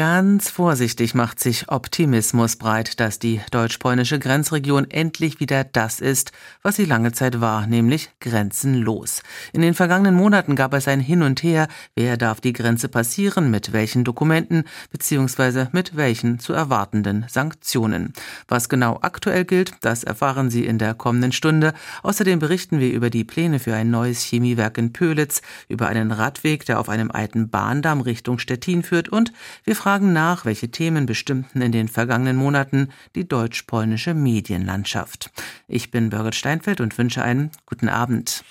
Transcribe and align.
Ganz 0.00 0.48
vorsichtig 0.48 1.14
macht 1.14 1.40
sich 1.40 1.68
Optimismus 1.68 2.56
breit, 2.56 3.00
dass 3.00 3.18
die 3.18 3.42
deutsch-polnische 3.50 4.18
Grenzregion 4.18 4.90
endlich 4.90 5.40
wieder 5.40 5.62
das 5.62 6.00
ist, 6.00 6.32
was 6.62 6.76
sie 6.76 6.86
lange 6.86 7.12
Zeit 7.12 7.42
war, 7.42 7.66
nämlich 7.66 8.08
grenzenlos. 8.18 9.22
In 9.52 9.60
den 9.60 9.74
vergangenen 9.74 10.14
Monaten 10.14 10.56
gab 10.56 10.72
es 10.72 10.88
ein 10.88 11.00
Hin 11.00 11.20
und 11.20 11.42
Her, 11.42 11.68
wer 11.96 12.16
darf 12.16 12.40
die 12.40 12.54
Grenze 12.54 12.88
passieren, 12.88 13.50
mit 13.50 13.74
welchen 13.74 14.04
Dokumenten 14.04 14.64
bzw. 14.90 15.66
mit 15.72 15.94
welchen 15.96 16.38
zu 16.38 16.54
erwartenden 16.54 17.26
Sanktionen. 17.28 18.14
Was 18.48 18.70
genau 18.70 19.00
aktuell 19.02 19.44
gilt, 19.44 19.74
das 19.82 20.02
erfahren 20.02 20.48
Sie 20.48 20.64
in 20.64 20.78
der 20.78 20.94
kommenden 20.94 21.32
Stunde. 21.32 21.74
Außerdem 22.02 22.38
berichten 22.38 22.80
wir 22.80 22.90
über 22.90 23.10
die 23.10 23.24
Pläne 23.24 23.58
für 23.58 23.74
ein 23.74 23.90
neues 23.90 24.22
Chemiewerk 24.22 24.78
in 24.78 24.94
Pölitz, 24.94 25.42
über 25.68 25.88
einen 25.88 26.10
Radweg, 26.10 26.64
der 26.64 26.80
auf 26.80 26.88
einem 26.88 27.10
alten 27.10 27.50
Bahndamm 27.50 28.00
Richtung 28.00 28.38
Stettin 28.38 28.82
führt 28.82 29.10
und 29.10 29.34
wir 29.64 29.76
fragen 29.76 29.89
fragen 29.90 30.12
nach, 30.12 30.44
welche 30.44 30.70
Themen 30.70 31.04
bestimmten 31.04 31.62
in 31.62 31.72
den 31.72 31.88
vergangenen 31.88 32.36
Monaten 32.36 32.90
die 33.16 33.26
deutsch-polnische 33.26 34.14
Medienlandschaft. 34.14 35.32
Ich 35.66 35.90
bin 35.90 36.10
Birgit 36.10 36.36
Steinfeld 36.36 36.80
und 36.80 36.96
wünsche 36.96 37.24
einen 37.24 37.50
guten 37.66 37.88
Abend. 37.88 38.44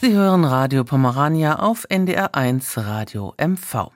Sie 0.00 0.12
hören 0.12 0.44
Radio 0.44 0.82
Pomerania 0.82 1.60
auf 1.60 1.88
NDR1 1.88 2.84
Radio 2.84 3.34
MV. 3.38 3.95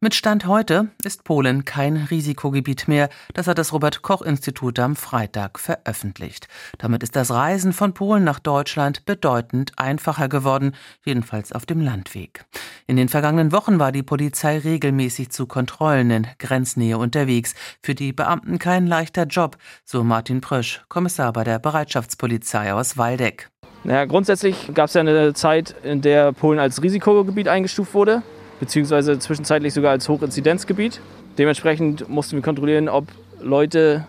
Mit 0.00 0.14
Stand 0.14 0.46
heute 0.46 0.90
ist 1.02 1.24
Polen 1.24 1.64
kein 1.64 1.96
Risikogebiet 1.96 2.86
mehr. 2.86 3.08
Das 3.34 3.48
hat 3.48 3.58
das 3.58 3.72
Robert 3.72 4.00
Koch 4.00 4.22
Institut 4.22 4.78
am 4.78 4.94
Freitag 4.94 5.58
veröffentlicht. 5.58 6.46
Damit 6.78 7.02
ist 7.02 7.16
das 7.16 7.32
Reisen 7.32 7.72
von 7.72 7.94
Polen 7.94 8.22
nach 8.22 8.38
Deutschland 8.38 9.06
bedeutend 9.06 9.72
einfacher 9.76 10.28
geworden, 10.28 10.76
jedenfalls 11.04 11.50
auf 11.50 11.66
dem 11.66 11.80
Landweg. 11.80 12.44
In 12.86 12.96
den 12.96 13.08
vergangenen 13.08 13.50
Wochen 13.50 13.80
war 13.80 13.90
die 13.90 14.04
Polizei 14.04 14.58
regelmäßig 14.58 15.30
zu 15.30 15.48
Kontrollen 15.48 16.12
in 16.12 16.26
Grenznähe 16.38 16.96
unterwegs. 16.96 17.56
Für 17.82 17.96
die 17.96 18.12
Beamten 18.12 18.60
kein 18.60 18.86
leichter 18.86 19.24
Job, 19.24 19.56
so 19.84 20.04
Martin 20.04 20.40
Prösch, 20.40 20.80
Kommissar 20.88 21.32
bei 21.32 21.42
der 21.42 21.58
Bereitschaftspolizei 21.58 22.72
aus 22.72 22.98
Waldeck. 22.98 23.50
Naja, 23.82 24.04
grundsätzlich 24.04 24.72
gab 24.74 24.86
es 24.86 24.94
ja 24.94 25.00
eine 25.00 25.34
Zeit, 25.34 25.74
in 25.82 26.02
der 26.02 26.30
Polen 26.30 26.60
als 26.60 26.84
Risikogebiet 26.84 27.48
eingestuft 27.48 27.94
wurde 27.94 28.22
beziehungsweise 28.60 29.18
zwischenzeitlich 29.18 29.74
sogar 29.74 29.92
als 29.92 30.08
Hochinzidenzgebiet. 30.08 31.00
Dementsprechend 31.36 32.08
mussten 32.08 32.36
wir 32.36 32.42
kontrollieren, 32.42 32.88
ob 32.88 33.06
Leute 33.40 34.06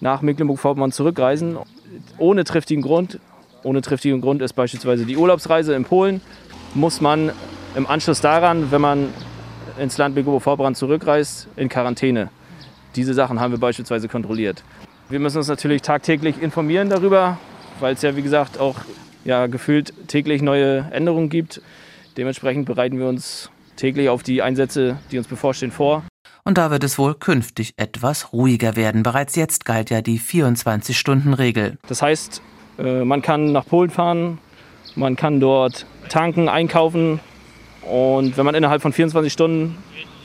nach 0.00 0.22
Mecklenburg-Vorpommern 0.22 0.92
zurückreisen, 0.92 1.56
ohne 2.18 2.44
triftigen 2.44 2.82
Grund. 2.82 3.18
Ohne 3.62 3.80
triftigen 3.80 4.20
Grund 4.20 4.42
ist 4.42 4.52
beispielsweise 4.52 5.06
die 5.06 5.16
Urlaubsreise 5.16 5.74
in 5.74 5.84
Polen. 5.84 6.20
Muss 6.74 7.00
man 7.00 7.32
im 7.74 7.86
Anschluss 7.86 8.20
daran, 8.20 8.70
wenn 8.70 8.80
man 8.80 9.08
ins 9.78 9.96
Land 9.96 10.14
Mecklenburg-Vorpommern 10.14 10.74
zurückreist, 10.74 11.48
in 11.56 11.68
Quarantäne. 11.68 12.28
Diese 12.94 13.14
Sachen 13.14 13.40
haben 13.40 13.52
wir 13.52 13.58
beispielsweise 13.58 14.08
kontrolliert. 14.08 14.62
Wir 15.08 15.18
müssen 15.18 15.38
uns 15.38 15.48
natürlich 15.48 15.82
tagtäglich 15.82 16.40
informieren 16.40 16.90
darüber, 16.90 17.38
weil 17.80 17.94
es 17.94 18.02
ja 18.02 18.16
wie 18.16 18.22
gesagt 18.22 18.60
auch 18.60 18.76
ja, 19.24 19.46
gefühlt 19.46 19.92
täglich 20.06 20.42
neue 20.42 20.90
Änderungen 20.92 21.28
gibt. 21.28 21.60
Dementsprechend 22.16 22.66
bereiten 22.66 22.98
wir 22.98 23.06
uns 23.06 23.50
täglich 23.76 24.08
auf 24.08 24.22
die 24.22 24.42
Einsätze, 24.42 24.98
die 25.10 25.18
uns 25.18 25.28
bevorstehen, 25.28 25.72
vor. 25.72 26.04
Und 26.44 26.58
da 26.58 26.70
wird 26.70 26.84
es 26.84 26.98
wohl 26.98 27.14
künftig 27.14 27.72
etwas 27.76 28.32
ruhiger 28.32 28.76
werden. 28.76 29.02
Bereits 29.02 29.34
jetzt 29.34 29.64
galt 29.64 29.90
ja 29.90 30.02
die 30.02 30.20
24-Stunden-Regel. 30.20 31.78
Das 31.88 32.02
heißt, 32.02 32.42
äh, 32.78 33.04
man 33.04 33.22
kann 33.22 33.52
nach 33.52 33.66
Polen 33.66 33.90
fahren, 33.90 34.38
man 34.94 35.16
kann 35.16 35.40
dort 35.40 35.86
tanken, 36.08 36.48
einkaufen 36.48 37.20
und 37.82 38.36
wenn 38.36 38.44
man 38.44 38.54
innerhalb 38.54 38.82
von 38.82 38.92
24 38.92 39.32
Stunden 39.32 39.76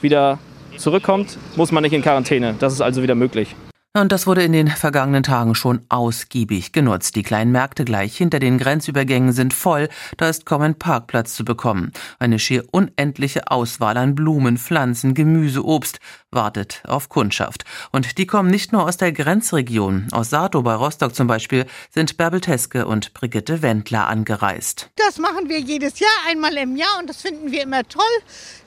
wieder 0.01 0.39
zurückkommt, 0.77 1.37
muss 1.55 1.71
man 1.71 1.83
nicht 1.83 1.93
in 1.93 2.01
Quarantäne. 2.01 2.55
Das 2.59 2.73
ist 2.73 2.81
also 2.81 3.01
wieder 3.03 3.15
möglich. 3.15 3.55
Und 3.97 4.11
das 4.11 4.27
wurde 4.27 4.43
in 4.43 4.51
den 4.51 4.67
vergangenen 4.67 5.23
Tagen 5.23 5.55
schon 5.55 5.81
ausgiebig 5.89 6.73
genutzt. 6.73 7.15
Die 7.15 7.23
kleinen 7.23 7.51
Märkte 7.51 7.85
gleich 7.85 8.15
hinter 8.15 8.37
den 8.37 8.59
Grenzübergängen 8.59 9.31
sind 9.31 9.51
voll, 9.51 9.89
da 10.15 10.29
ist 10.29 10.45
kaum 10.45 10.61
ein 10.61 10.77
Parkplatz 10.77 11.33
zu 11.33 11.43
bekommen. 11.43 11.91
Eine 12.19 12.37
schier 12.37 12.65
unendliche 12.71 13.49
Auswahl 13.49 13.97
an 13.97 14.13
Blumen, 14.13 14.59
Pflanzen, 14.59 15.15
Gemüse, 15.15 15.65
Obst 15.65 15.99
wartet 16.29 16.83
auf 16.85 17.09
Kundschaft. 17.09 17.65
Und 17.91 18.19
die 18.19 18.27
kommen 18.27 18.51
nicht 18.51 18.71
nur 18.71 18.83
aus 18.83 18.97
der 18.97 19.11
Grenzregion. 19.11 20.07
Aus 20.11 20.29
Sato 20.29 20.61
bei 20.61 20.75
Rostock 20.75 21.15
zum 21.15 21.25
Beispiel 21.25 21.65
sind 21.89 22.15
Bärbel 22.15 22.41
Teske 22.41 22.85
und 22.85 23.15
Brigitte 23.15 23.63
Wendler 23.63 24.07
angereist. 24.07 24.91
Das 24.97 25.17
machen 25.17 25.49
wir 25.49 25.59
jedes 25.59 25.97
Jahr, 25.97 26.11
einmal 26.27 26.55
im 26.57 26.75
Jahr 26.75 26.99
und 26.99 27.09
das 27.09 27.23
finden 27.23 27.51
wir 27.51 27.63
immer 27.63 27.83
toll. 27.87 28.03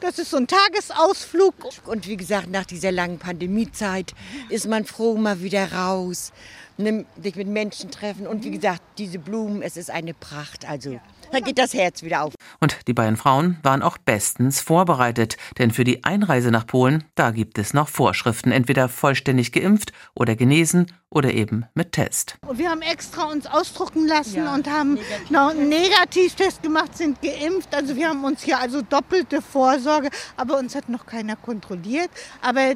Das 0.01 0.19
ist 0.19 0.31
so 0.31 0.37
ein 0.39 0.49
Tagesausflug. 0.49 1.55
Und 1.87 2.09
wie 2.09 2.17
gesagt, 2.17 2.51
nach 2.51 2.65
dieser 2.65 2.91
langen 2.91 3.21
Pandemiezeit 3.21 4.15
ist 4.49 4.67
man 4.67 4.85
froh, 4.85 5.12
mal 5.17 5.43
wieder 5.43 5.73
raus, 5.73 6.33
ne, 6.77 7.05
sich 7.23 7.37
mit 7.37 7.49
Menschen 7.49 7.91
treffen. 7.91 8.27
Und 8.27 8.45
wie 8.45 8.51
gesagt, 8.51 8.83
diese 8.99 9.19
Blumen, 9.19 9.63
es 9.63 9.77
ist 9.77 9.91
eine 9.91 10.15
Pracht. 10.15 10.69
Also 10.69 11.01
da 11.33 11.41
geht 11.41 11.57
das 11.57 11.73
Herz 11.73 12.03
wieder 12.03 12.23
auf. 12.23 12.35
Und 12.61 12.77
die 12.87 12.93
beiden 12.93 13.17
Frauen 13.17 13.57
waren 13.63 13.83
auch 13.83 13.97
bestens 13.97 14.61
vorbereitet, 14.61 15.39
denn 15.59 15.71
für 15.71 15.83
die 15.83 16.05
Einreise 16.05 16.51
nach 16.51 16.67
Polen, 16.67 17.05
da 17.15 17.31
gibt 17.31 17.57
es 17.59 17.73
noch 17.73 17.89
Vorschriften, 17.89 18.53
entweder 18.53 18.91
vollständig 18.91 19.51
geimpft 19.51 19.93
oder 20.15 20.37
genesen 20.37 20.93
oder 21.09 21.33
eben 21.33 21.65
mit 21.73 21.93
Test. 21.93 22.37
Wir 22.53 22.71
haben 22.71 22.83
extra 22.83 23.25
uns 23.25 23.47
ausdrucken 23.47 24.07
lassen 24.07 24.45
ja, 24.45 24.55
und 24.55 24.69
haben 24.69 24.95
Negativ 24.95 25.31
noch 25.31 25.51
einen 25.51 25.69
Negativtest 25.71 26.63
gemacht, 26.63 26.99
sind 26.99 27.23
geimpft. 27.23 27.75
Also 27.75 27.97
wir 27.97 28.11
haben 28.11 28.25
uns 28.25 28.43
hier 28.43 28.59
also 28.59 28.83
doppelte 28.83 29.41
Vorsorge, 29.41 30.11
aber 30.37 30.59
uns 30.59 30.75
hat 30.75 30.91
noch 30.91 31.07
keiner 31.07 31.37
kontrolliert. 31.37 32.11
Aber 32.43 32.75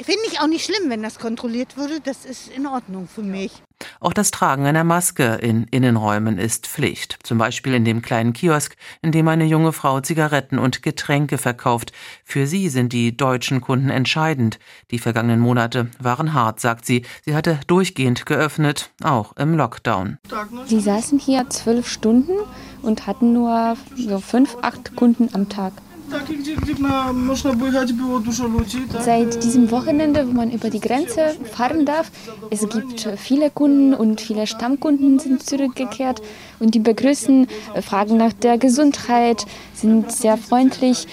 Finde 0.00 0.22
ich 0.30 0.40
auch 0.40 0.46
nicht 0.46 0.64
schlimm, 0.64 0.90
wenn 0.90 1.02
das 1.02 1.18
kontrolliert 1.18 1.76
würde. 1.76 2.00
Das 2.00 2.24
ist 2.24 2.48
in 2.48 2.66
Ordnung 2.66 3.08
für 3.08 3.22
mich. 3.22 3.62
Auch 4.00 4.12
das 4.12 4.30
Tragen 4.30 4.66
einer 4.66 4.84
Maske 4.84 5.38
in 5.40 5.64
Innenräumen 5.70 6.38
ist 6.38 6.66
Pflicht. 6.66 7.18
Zum 7.22 7.38
Beispiel 7.38 7.74
in 7.74 7.84
dem 7.84 8.02
kleinen 8.02 8.32
Kiosk, 8.32 8.76
in 9.02 9.12
dem 9.12 9.28
eine 9.28 9.44
junge 9.44 9.72
Frau 9.72 10.00
Zigaretten 10.00 10.58
und 10.58 10.82
Getränke 10.82 11.38
verkauft. 11.38 11.92
Für 12.24 12.46
sie 12.46 12.68
sind 12.68 12.92
die 12.92 13.16
deutschen 13.16 13.60
Kunden 13.60 13.90
entscheidend. 13.90 14.58
Die 14.90 14.98
vergangenen 14.98 15.40
Monate 15.40 15.88
waren 16.00 16.32
hart, 16.32 16.60
sagt 16.60 16.86
sie. 16.86 17.04
Sie 17.24 17.34
hatte 17.34 17.60
durchgehend 17.66 18.26
geöffnet, 18.26 18.90
auch 19.02 19.36
im 19.36 19.54
Lockdown. 19.54 20.18
Sie 20.66 20.80
saßen 20.80 21.18
hier 21.18 21.48
zwölf 21.50 21.88
Stunden 21.88 22.32
und 22.82 23.06
hatten 23.06 23.32
nur 23.32 23.76
so 23.96 24.18
fünf, 24.18 24.56
acht 24.62 24.96
Kunden 24.96 25.28
am 25.34 25.48
Tag. 25.48 25.72
Seit 29.04 29.44
diesem 29.44 29.70
Wochenende, 29.70 30.26
wo 30.26 30.32
man 30.32 30.50
über 30.50 30.70
die 30.70 30.80
Grenze 30.80 31.36
fahren 31.52 31.84
darf, 31.84 32.10
es 32.50 32.68
gibt 32.68 33.08
viele 33.16 33.50
Kunden 33.50 33.94
und 33.94 34.20
viele 34.20 34.46
Stammkunden 34.46 35.18
sind 35.18 35.42
zurückgekehrt 35.42 36.22
und 36.60 36.74
die 36.74 36.78
begrüßen, 36.78 37.46
fragen 37.82 38.16
nach 38.16 38.32
der 38.32 38.58
Gesundheit, 38.58 39.46
sind 39.74 40.10
sehr 40.10 40.36
freundlich. 40.36 41.06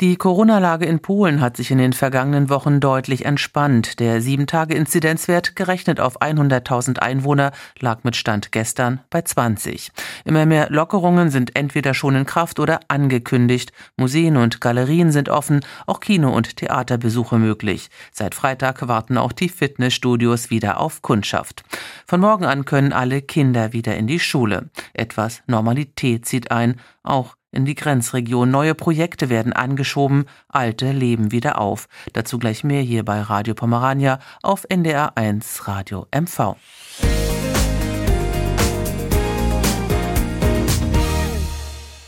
Die 0.00 0.16
Corona-Lage 0.16 0.86
in 0.86 0.98
Polen 0.98 1.40
hat 1.40 1.56
sich 1.56 1.70
in 1.70 1.78
den 1.78 1.92
vergangenen 1.92 2.50
Wochen 2.50 2.80
deutlich 2.80 3.24
entspannt. 3.24 4.00
Der 4.00 4.20
7-Tage-Inzidenzwert, 4.20 5.54
gerechnet 5.54 6.00
auf 6.00 6.20
100.000 6.20 6.98
Einwohner, 6.98 7.52
lag 7.78 8.02
mit 8.02 8.16
Stand 8.16 8.50
gestern 8.50 8.98
bei 9.08 9.22
20. 9.22 9.92
Immer 10.24 10.46
mehr 10.46 10.68
Lockerungen 10.68 11.30
sind 11.30 11.54
entweder 11.54 11.94
schon 11.94 12.16
in 12.16 12.26
Kraft 12.26 12.58
oder 12.58 12.80
angekündigt. 12.88 13.72
Museen 13.96 14.36
und 14.36 14.60
Galerien 14.60 15.12
sind 15.12 15.28
offen, 15.28 15.60
auch 15.86 16.00
Kino- 16.00 16.34
und 16.34 16.56
Theaterbesuche 16.56 17.38
möglich. 17.38 17.88
Seit 18.10 18.34
Freitag 18.34 18.88
warten 18.88 19.16
auch 19.16 19.30
die 19.30 19.48
Fitnessstudios 19.48 20.50
wieder 20.50 20.80
auf 20.80 21.02
Kundschaft. 21.02 21.62
Von 22.04 22.20
morgen 22.20 22.46
an 22.46 22.64
können 22.64 22.92
alle 22.92 23.22
Kinder 23.22 23.72
wieder 23.72 23.96
in 23.96 24.08
die 24.08 24.18
Schule. 24.18 24.70
Etwas 24.92 25.44
Normalität 25.46 26.26
zieht 26.26 26.50
ein, 26.50 26.80
auch 27.04 27.36
in 27.54 27.64
die 27.64 27.74
Grenzregion. 27.74 28.50
Neue 28.50 28.74
Projekte 28.74 29.28
werden 29.28 29.52
angeschoben, 29.52 30.24
alte 30.48 30.92
leben 30.92 31.32
wieder 31.32 31.60
auf. 31.60 31.88
Dazu 32.12 32.38
gleich 32.38 32.64
mehr 32.64 32.82
hier 32.82 33.04
bei 33.04 33.20
Radio 33.20 33.54
Pomerania 33.54 34.18
auf 34.42 34.64
NDR 34.68 35.16
1 35.16 35.68
Radio 35.68 36.06
MV. 36.14 36.56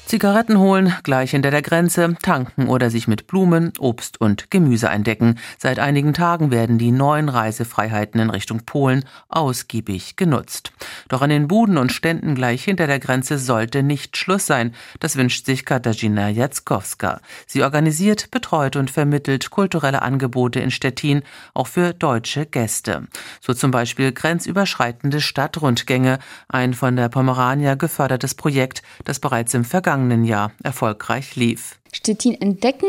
Zigaretten 0.06 0.60
holen, 0.60 0.94
gleich 1.02 1.32
hinter 1.32 1.50
der 1.50 1.62
Grenze, 1.62 2.14
tanken 2.22 2.68
oder 2.68 2.90
sich 2.90 3.08
mit 3.08 3.26
Blumen, 3.26 3.72
Obst 3.80 4.20
und 4.20 4.52
Gemüse 4.52 4.88
eindecken. 4.88 5.36
Seit 5.58 5.80
einigen 5.80 6.14
Tagen 6.14 6.52
werden 6.52 6.78
die 6.78 6.92
neuen 6.92 7.28
Reisefreiheiten 7.28 8.20
in 8.20 8.30
Richtung 8.30 8.60
Polen 8.64 9.04
ausgiebig 9.28 10.14
genutzt. 10.14 10.70
Doch 11.08 11.22
an 11.22 11.30
den 11.30 11.48
Buden 11.48 11.76
und 11.76 11.90
Ständen 11.90 12.36
gleich 12.36 12.62
hinter 12.62 12.86
der 12.86 13.00
Grenze 13.00 13.36
sollte 13.36 13.82
nicht 13.82 14.16
Schluss 14.16 14.46
sein. 14.46 14.76
Das 15.00 15.16
wünscht 15.16 15.44
sich 15.44 15.64
Katarzyna 15.64 16.28
Jackowska. 16.28 17.20
Sie 17.48 17.64
organisiert, 17.64 18.30
betreut 18.30 18.76
und 18.76 18.92
vermittelt 18.92 19.50
kulturelle 19.50 20.02
Angebote 20.02 20.60
in 20.60 20.70
Stettin, 20.70 21.22
auch 21.52 21.66
für 21.66 21.92
deutsche 21.92 22.46
Gäste. 22.46 23.08
So 23.40 23.54
zum 23.54 23.72
Beispiel 23.72 24.12
grenzüberschreitende 24.12 25.20
Stadtrundgänge, 25.20 26.20
ein 26.48 26.74
von 26.74 26.94
der 26.94 27.08
Pomerania 27.08 27.74
gefördertes 27.74 28.36
Projekt, 28.36 28.84
das 29.04 29.18
bereits 29.18 29.52
im 29.54 29.64
vergangenen 29.64 29.95
vergangenen 29.96 30.24
Jahr 30.24 30.52
erfolgreich 30.62 31.36
lief. 31.36 31.78
Stettin 31.90 32.38
entdecken, 32.40 32.88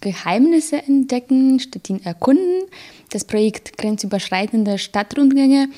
Geheimnisse 0.00 0.82
entdecken, 0.82 1.60
Stettin 1.60 2.04
erkunden. 2.04 2.62
Das 3.10 3.24
Projekt 3.24 3.78
Grenzüberschreitende 3.78 4.78
Stadtrundgänge 4.78 5.68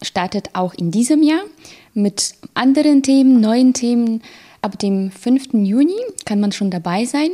startet 0.00 0.50
auch 0.52 0.74
in 0.74 0.92
diesem 0.92 1.24
Jahr 1.24 1.42
mit 1.92 2.34
anderen 2.54 3.02
Themen, 3.02 3.40
neuen 3.40 3.74
Themen. 3.74 4.22
Ab 4.62 4.78
dem 4.78 5.10
5. 5.10 5.54
Juni 5.54 5.96
kann 6.24 6.38
man 6.38 6.52
schon 6.52 6.70
dabei 6.70 7.04
sein 7.04 7.30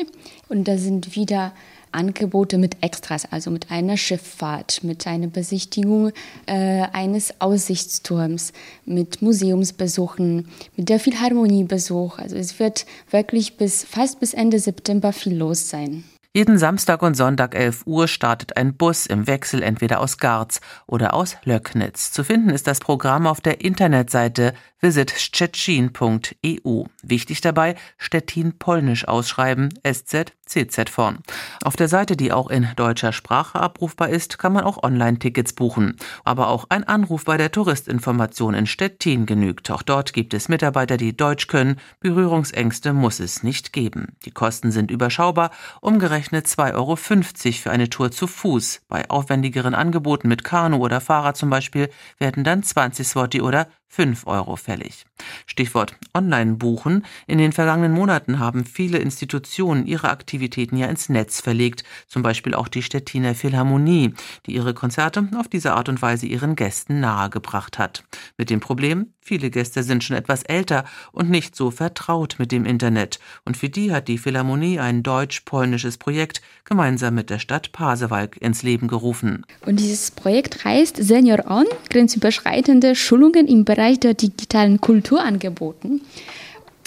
und 0.49 0.67
da 0.67 0.79
sind 0.79 1.14
wieder 1.14 1.52
Angebote 1.93 2.59
mit 2.59 2.83
Extras, 2.83 3.27
also 3.31 3.50
mit 3.50 3.71
einer 3.71 3.97
Schifffahrt, 3.97 4.85
mit 4.85 5.06
einer 5.06 5.29
Besichtigung 5.29 6.12
äh, 6.47 6.83
eines 6.93 7.41
Aussichtsturms, 7.41 8.53
mit 8.85 9.23
Museumsbesuchen, 9.23 10.49
mit 10.77 10.88
der 10.88 11.00
Philharmoniebesuch. 11.00 12.19
Also 12.19 12.37
es 12.37 12.59
wird 12.59 12.87
wirklich 13.11 13.56
bis 13.56 13.85
fast 13.85 14.21
bis 14.21 14.35
Ende 14.35 14.59
September 14.59 15.12
viel 15.12 15.37
los 15.37 15.69
sein. 15.69 16.05
Jeden 16.37 16.59
Samstag 16.59 17.00
und 17.00 17.17
Sonntag 17.17 17.55
11 17.55 17.87
Uhr 17.87 18.09
startet 18.09 18.59
ein 18.59 18.77
Bus 18.77 19.06
im 19.06 19.27
Wechsel 19.27 19.62
entweder 19.62 20.00
aus 20.00 20.19
Garz 20.19 20.61
oder 20.87 21.15
aus 21.15 21.38
Löcknitz. 21.44 22.12
Zu 22.12 22.25
finden 22.25 22.50
ist 22.50 22.67
das 22.67 22.79
Programm 22.79 23.27
auf 23.27 23.41
der 23.41 23.62
Internetseite 23.62 24.53
visitstettin.eu. 24.83 26.85
Wichtig 27.03 27.41
dabei, 27.41 27.75
Stettin 27.97 28.59
polnisch 28.59 29.09
ausschreiben, 29.09 29.71
SZ, 29.83 30.35
CZ 30.44 30.91
vorn. 30.91 31.21
Auf 31.65 31.77
der 31.77 31.88
Seite, 31.88 32.19
die 32.19 32.33
auch 32.33 32.50
in 32.50 32.69
deutscher 32.77 33.15
Sprache 33.15 33.59
abrufbar 33.59 34.11
ist, 34.11 34.38
kann 34.38 34.53
man 34.53 34.65
auch 34.65 34.83
Online-Tickets 34.83 35.55
buchen. 35.55 35.97
Aber 36.23 36.49
auch 36.49 36.67
ein 36.69 36.85
Anruf 36.85 37.25
bei 37.25 37.38
der 37.38 37.50
Touristinformation 37.50 38.53
in 38.53 38.67
Stettin 38.67 39.25
genügt. 39.25 39.71
Auch 39.71 39.81
dort 39.81 40.12
gibt 40.12 40.35
es 40.35 40.50
Mitarbeiter, 40.50 40.99
die 40.99 41.17
Deutsch 41.17 41.47
können. 41.47 41.81
Berührungsängste 42.00 42.93
muss 42.93 43.21
es 43.21 43.43
nicht 43.43 43.73
geben. 43.73 44.09
Die 44.27 44.31
Kosten 44.31 44.71
sind 44.71 44.91
überschaubar, 44.91 45.50
umgerechnet 45.81 46.25
2,50 46.34 46.75
Euro 46.75 46.96
für 46.96 47.70
eine 47.70 47.88
Tour 47.88 48.11
zu 48.11 48.26
Fuß. 48.26 48.82
Bei 48.88 49.08
aufwendigeren 49.11 49.75
Angeboten 49.75 50.28
mit 50.28 50.44
Kanu 50.44 50.78
oder 50.78 51.00
Fahrrad 51.00 51.37
zum 51.37 51.50
Beispiel 51.50 51.90
werden 52.19 52.44
dann 52.44 52.62
20 52.62 53.06
Swati 53.06 53.40
oder 53.40 53.69
5 53.88 54.27
Euro 54.27 54.56
fällig. 54.56 55.06
Stichwort 55.47 55.97
Online-Buchen. 56.12 57.05
In 57.27 57.38
den 57.38 57.53
vergangenen 57.53 57.93
Monaten 57.93 58.38
haben 58.38 58.65
viele 58.65 58.99
Institutionen 58.99 59.87
ihre 59.87 60.11
Aktivitäten 60.11 60.77
ja 60.77 60.87
ins 60.87 61.09
Netz 61.09 61.41
verlegt, 61.41 61.85
zum 62.06 62.23
Beispiel 62.23 62.55
auch 62.55 62.69
die 62.69 62.83
Stettiner 62.83 63.35
Philharmonie, 63.35 64.12
die 64.44 64.55
ihre 64.55 64.75
Konzerte 64.75 65.29
auf 65.38 65.49
diese 65.49 65.73
Art 65.73 65.88
und 65.88 66.03
Weise 66.03 66.27
ihren 66.27 66.56
Gästen 66.56 67.00
nahegebracht 67.00 67.79
hat. 67.79 68.05
Mit 68.37 68.50
dem 68.50 68.61
Problem, 68.61 69.15
viele 69.21 69.50
Gäste 69.50 69.83
sind 69.83 70.05
schon 70.05 70.17
etwas 70.17 70.43
älter 70.43 70.85
und 71.12 71.31
nicht 71.31 71.56
so 71.56 71.71
vertraut 71.71 72.37
mit 72.38 72.53
dem 72.53 72.67
Internet. 72.67 73.19
Und 73.44 73.56
für 73.56 73.71
die 73.71 73.93
hat 73.93 74.09
die 74.09 74.19
Philharmonie 74.19 74.79
ein 74.79 75.03
deutsch-polnisches 75.03 75.97
Projekt 75.97 76.43
gemeinsam 76.65 77.15
mit 77.15 77.31
der 77.31 77.38
Stadt 77.38 77.73
Pasewalk 77.73 78.37
ins 78.37 78.62
Leben 78.62 78.88
gerufen. 78.88 79.47
Und 79.65 79.81
dieses 79.81 80.11
Projekt 80.11 80.65
heißt 80.65 80.97
Senior 80.97 81.47
On, 81.49 81.67
grenzüberschreitende 81.88 82.94
Schulungen 82.94 83.47
im 83.47 83.65
Bereich 83.65 83.75
der 83.76 84.14
digitalen 84.14 84.81
Kultur 84.81 85.23
angeboten. 85.23 86.00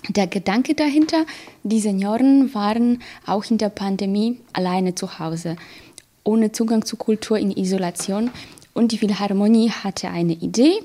Der 0.08 0.28
Gedanke 0.28 0.74
dahinter, 0.74 1.26
die 1.64 1.80
Senioren 1.80 2.54
waren 2.54 3.02
auch 3.26 3.46
in 3.52 3.58
der 3.58 3.70
Pandemie 3.70 4.40
alleine 4.54 4.96
zu 4.96 5.20
Hause, 5.20 5.56
ohne 6.24 6.52
Zugang 6.52 6.86
zu 6.86 6.96
Kultur 6.96 7.38
in 7.38 7.52
Isolation. 7.52 8.32
Und 8.74 8.92
die 8.92 8.98
Philharmonie 8.98 9.70
hatte 9.70 10.10
eine 10.10 10.34
Idee, 10.34 10.80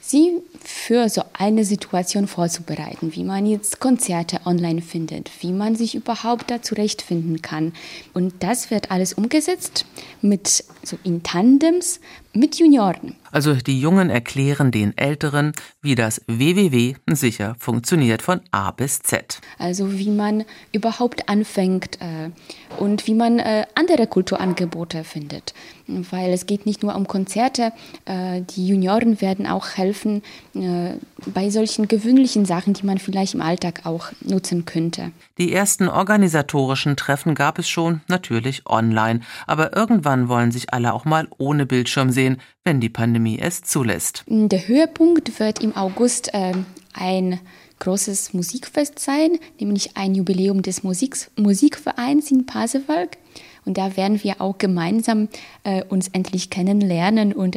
sie 0.00 0.42
für 0.62 1.08
so 1.08 1.22
eine 1.32 1.64
Situation 1.64 2.26
vorzubereiten, 2.26 3.14
wie 3.14 3.24
man 3.24 3.46
jetzt 3.46 3.80
Konzerte 3.80 4.40
online 4.44 4.82
findet, 4.82 5.30
wie 5.40 5.52
man 5.52 5.74
sich 5.74 5.94
überhaupt 5.94 6.50
da 6.50 6.62
zurechtfinden 6.62 7.42
kann. 7.42 7.72
Und 8.14 8.34
das 8.40 8.70
wird 8.70 8.90
alles 8.90 9.14
umgesetzt 9.14 9.86
mit 10.22 10.64
so 10.82 10.96
in 11.02 11.22
Tandems 11.22 12.00
mit 12.36 12.58
Junioren. 12.58 13.14
Also 13.36 13.54
die 13.54 13.80
Jungen 13.80 14.08
erklären 14.08 14.70
den 14.70 14.96
Älteren, 14.96 15.52
wie 15.82 15.94
das 15.94 16.22
WWW 16.26 16.94
sicher 17.06 17.54
funktioniert 17.58 18.22
von 18.22 18.40
A 18.50 18.70
bis 18.70 19.00
Z. 19.00 19.40
Also 19.58 19.98
wie 19.98 20.10
man 20.10 20.44
überhaupt 20.72 21.28
anfängt 21.28 21.98
äh, 22.00 22.30
und 22.78 23.06
wie 23.06 23.14
man 23.14 23.38
äh, 23.38 23.66
andere 23.74 24.06
Kulturangebote 24.06 25.04
findet. 25.04 25.54
Weil 25.86 26.32
es 26.32 26.46
geht 26.46 26.66
nicht 26.66 26.82
nur 26.82 26.96
um 26.96 27.06
Konzerte, 27.06 27.72
äh, 28.06 28.40
die 28.40 28.66
Junioren 28.66 29.20
werden 29.20 29.46
auch 29.46 29.68
helfen 29.76 30.22
äh, 30.54 30.94
bei 31.26 31.50
solchen 31.50 31.88
gewöhnlichen 31.88 32.44
Sachen, 32.44 32.74
die 32.74 32.86
man 32.86 32.98
vielleicht 32.98 33.34
im 33.34 33.42
Alltag 33.42 33.82
auch 33.84 34.12
nutzen 34.20 34.64
könnte. 34.64 35.12
Die 35.38 35.52
ersten 35.52 35.88
organisatorischen 35.88 36.96
Treffen 36.96 37.34
gab 37.34 37.58
es 37.58 37.68
schon, 37.68 38.00
natürlich 38.08 38.66
online, 38.66 39.20
aber 39.46 39.76
irgendwann 39.76 40.28
wollen 40.28 40.50
sich 40.50 40.72
alle 40.72 40.92
auch 40.92 41.04
mal 41.04 41.28
ohne 41.38 41.66
Bildschirm 41.66 42.10
sehen, 42.10 42.25
wenn 42.64 42.80
die 42.80 42.88
Pandemie 42.88 43.38
es 43.40 43.62
zulässt. 43.62 44.24
Der 44.26 44.66
Höhepunkt 44.66 45.38
wird 45.38 45.62
im 45.62 45.76
August 45.76 46.34
äh, 46.34 46.52
ein 46.92 47.40
großes 47.78 48.32
Musikfest 48.32 48.98
sein, 48.98 49.38
nämlich 49.60 49.96
ein 49.96 50.14
Jubiläum 50.14 50.62
des 50.62 50.82
Musik 50.82 51.16
Musikvereins 51.36 52.30
in 52.30 52.46
Pasewalk. 52.46 53.16
Und 53.64 53.78
da 53.78 53.96
werden 53.96 54.22
wir 54.22 54.40
auch 54.40 54.58
gemeinsam 54.58 55.28
äh, 55.64 55.84
uns 55.84 56.08
endlich 56.08 56.50
kennenlernen 56.50 57.32
und 57.32 57.56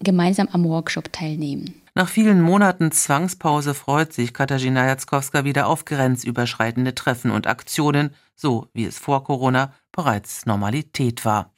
gemeinsam 0.00 0.48
am 0.52 0.64
Workshop 0.64 1.12
teilnehmen. 1.12 1.74
Nach 1.94 2.08
vielen 2.08 2.40
Monaten 2.40 2.92
Zwangspause 2.92 3.74
freut 3.74 4.12
sich 4.12 4.32
Katarzyna 4.32 4.86
Jackowska 4.86 5.44
wieder 5.44 5.66
auf 5.66 5.84
grenzüberschreitende 5.84 6.94
Treffen 6.94 7.32
und 7.32 7.48
Aktionen, 7.48 8.14
so 8.36 8.68
wie 8.72 8.84
es 8.84 8.98
vor 8.98 9.24
Corona 9.24 9.72
bereits 9.90 10.46
Normalität 10.46 11.24
war. 11.24 11.52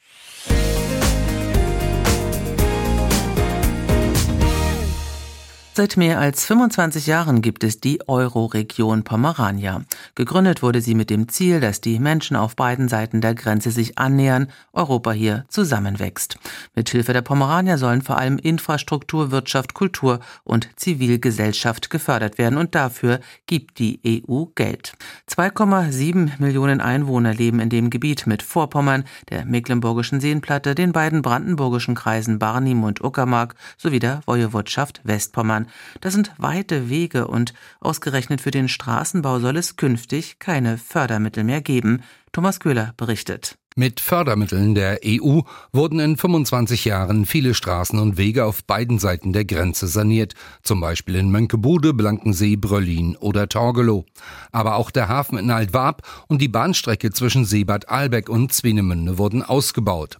Seit 5.81 5.97
mehr 5.97 6.19
als 6.19 6.45
25 6.45 7.07
Jahren 7.07 7.41
gibt 7.41 7.63
es 7.63 7.79
die 7.79 8.07
Euro-Region 8.07 9.03
Pomerania. 9.03 9.81
Gegründet 10.13 10.61
wurde 10.61 10.79
sie 10.79 10.93
mit 10.93 11.09
dem 11.09 11.27
Ziel, 11.27 11.59
dass 11.59 11.81
die 11.81 11.97
Menschen 11.97 12.37
auf 12.37 12.55
beiden 12.55 12.87
Seiten 12.87 13.19
der 13.19 13.33
Grenze 13.33 13.71
sich 13.71 13.97
annähern, 13.97 14.49
Europa 14.73 15.11
hier 15.11 15.43
zusammenwächst. 15.47 16.37
Mithilfe 16.75 17.13
der 17.13 17.23
Pomerania 17.23 17.79
sollen 17.79 18.03
vor 18.03 18.19
allem 18.19 18.37
Infrastruktur, 18.37 19.31
Wirtschaft, 19.31 19.73
Kultur 19.73 20.19
und 20.43 20.69
Zivilgesellschaft 20.75 21.89
gefördert 21.89 22.37
werden 22.37 22.59
und 22.59 22.75
dafür 22.75 23.19
gibt 23.47 23.79
die 23.79 24.23
EU 24.29 24.45
Geld. 24.53 24.93
2,7 25.31 26.33
Millionen 26.37 26.79
Einwohner 26.79 27.33
leben 27.33 27.59
in 27.59 27.69
dem 27.71 27.89
Gebiet 27.89 28.27
mit 28.27 28.43
Vorpommern, 28.43 29.03
der 29.31 29.45
Mecklenburgischen 29.45 30.21
Seenplatte, 30.21 30.75
den 30.75 30.91
beiden 30.91 31.23
brandenburgischen 31.23 31.95
Kreisen 31.95 32.37
Barnim 32.37 32.83
und 32.83 33.03
Uckermark 33.03 33.55
sowie 33.79 33.97
der 33.97 34.21
Wojewodschaft 34.27 35.01
Westpommern. 35.05 35.70
Das 35.99 36.13
sind 36.13 36.31
weite 36.37 36.89
Wege 36.89 37.27
und 37.27 37.53
ausgerechnet 37.79 38.41
für 38.41 38.51
den 38.51 38.67
Straßenbau 38.67 39.39
soll 39.39 39.57
es 39.57 39.75
künftig 39.75 40.39
keine 40.39 40.77
Fördermittel 40.77 41.43
mehr 41.43 41.61
geben. 41.61 42.03
Thomas 42.31 42.59
Köhler 42.59 42.93
berichtet. 42.97 43.57
Mit 43.77 44.01
Fördermitteln 44.01 44.75
der 44.75 44.99
EU 45.05 45.41
wurden 45.71 46.01
in 46.01 46.17
25 46.17 46.83
Jahren 46.83 47.25
viele 47.25 47.53
Straßen 47.53 47.99
und 47.99 48.17
Wege 48.17 48.43
auf 48.43 48.65
beiden 48.65 48.99
Seiten 48.99 49.31
der 49.31 49.45
Grenze 49.45 49.87
saniert, 49.87 50.33
zum 50.61 50.81
Beispiel 50.81 51.15
in 51.15 51.31
Mönckebude, 51.31 51.93
Blankensee, 51.93 52.57
Bröllin 52.57 53.15
oder 53.15 53.47
Torgelow. 53.47 54.03
Aber 54.51 54.75
auch 54.75 54.91
der 54.91 55.07
Hafen 55.07 55.37
in 55.37 55.51
Altwarp 55.51 56.01
und 56.27 56.41
die 56.41 56.49
Bahnstrecke 56.49 57.11
zwischen 57.11 57.45
Seebad 57.45 57.87
Albeck 57.87 58.27
und 58.27 58.51
Zweenemünde 58.51 59.17
wurden 59.17 59.41
ausgebaut. 59.41 60.17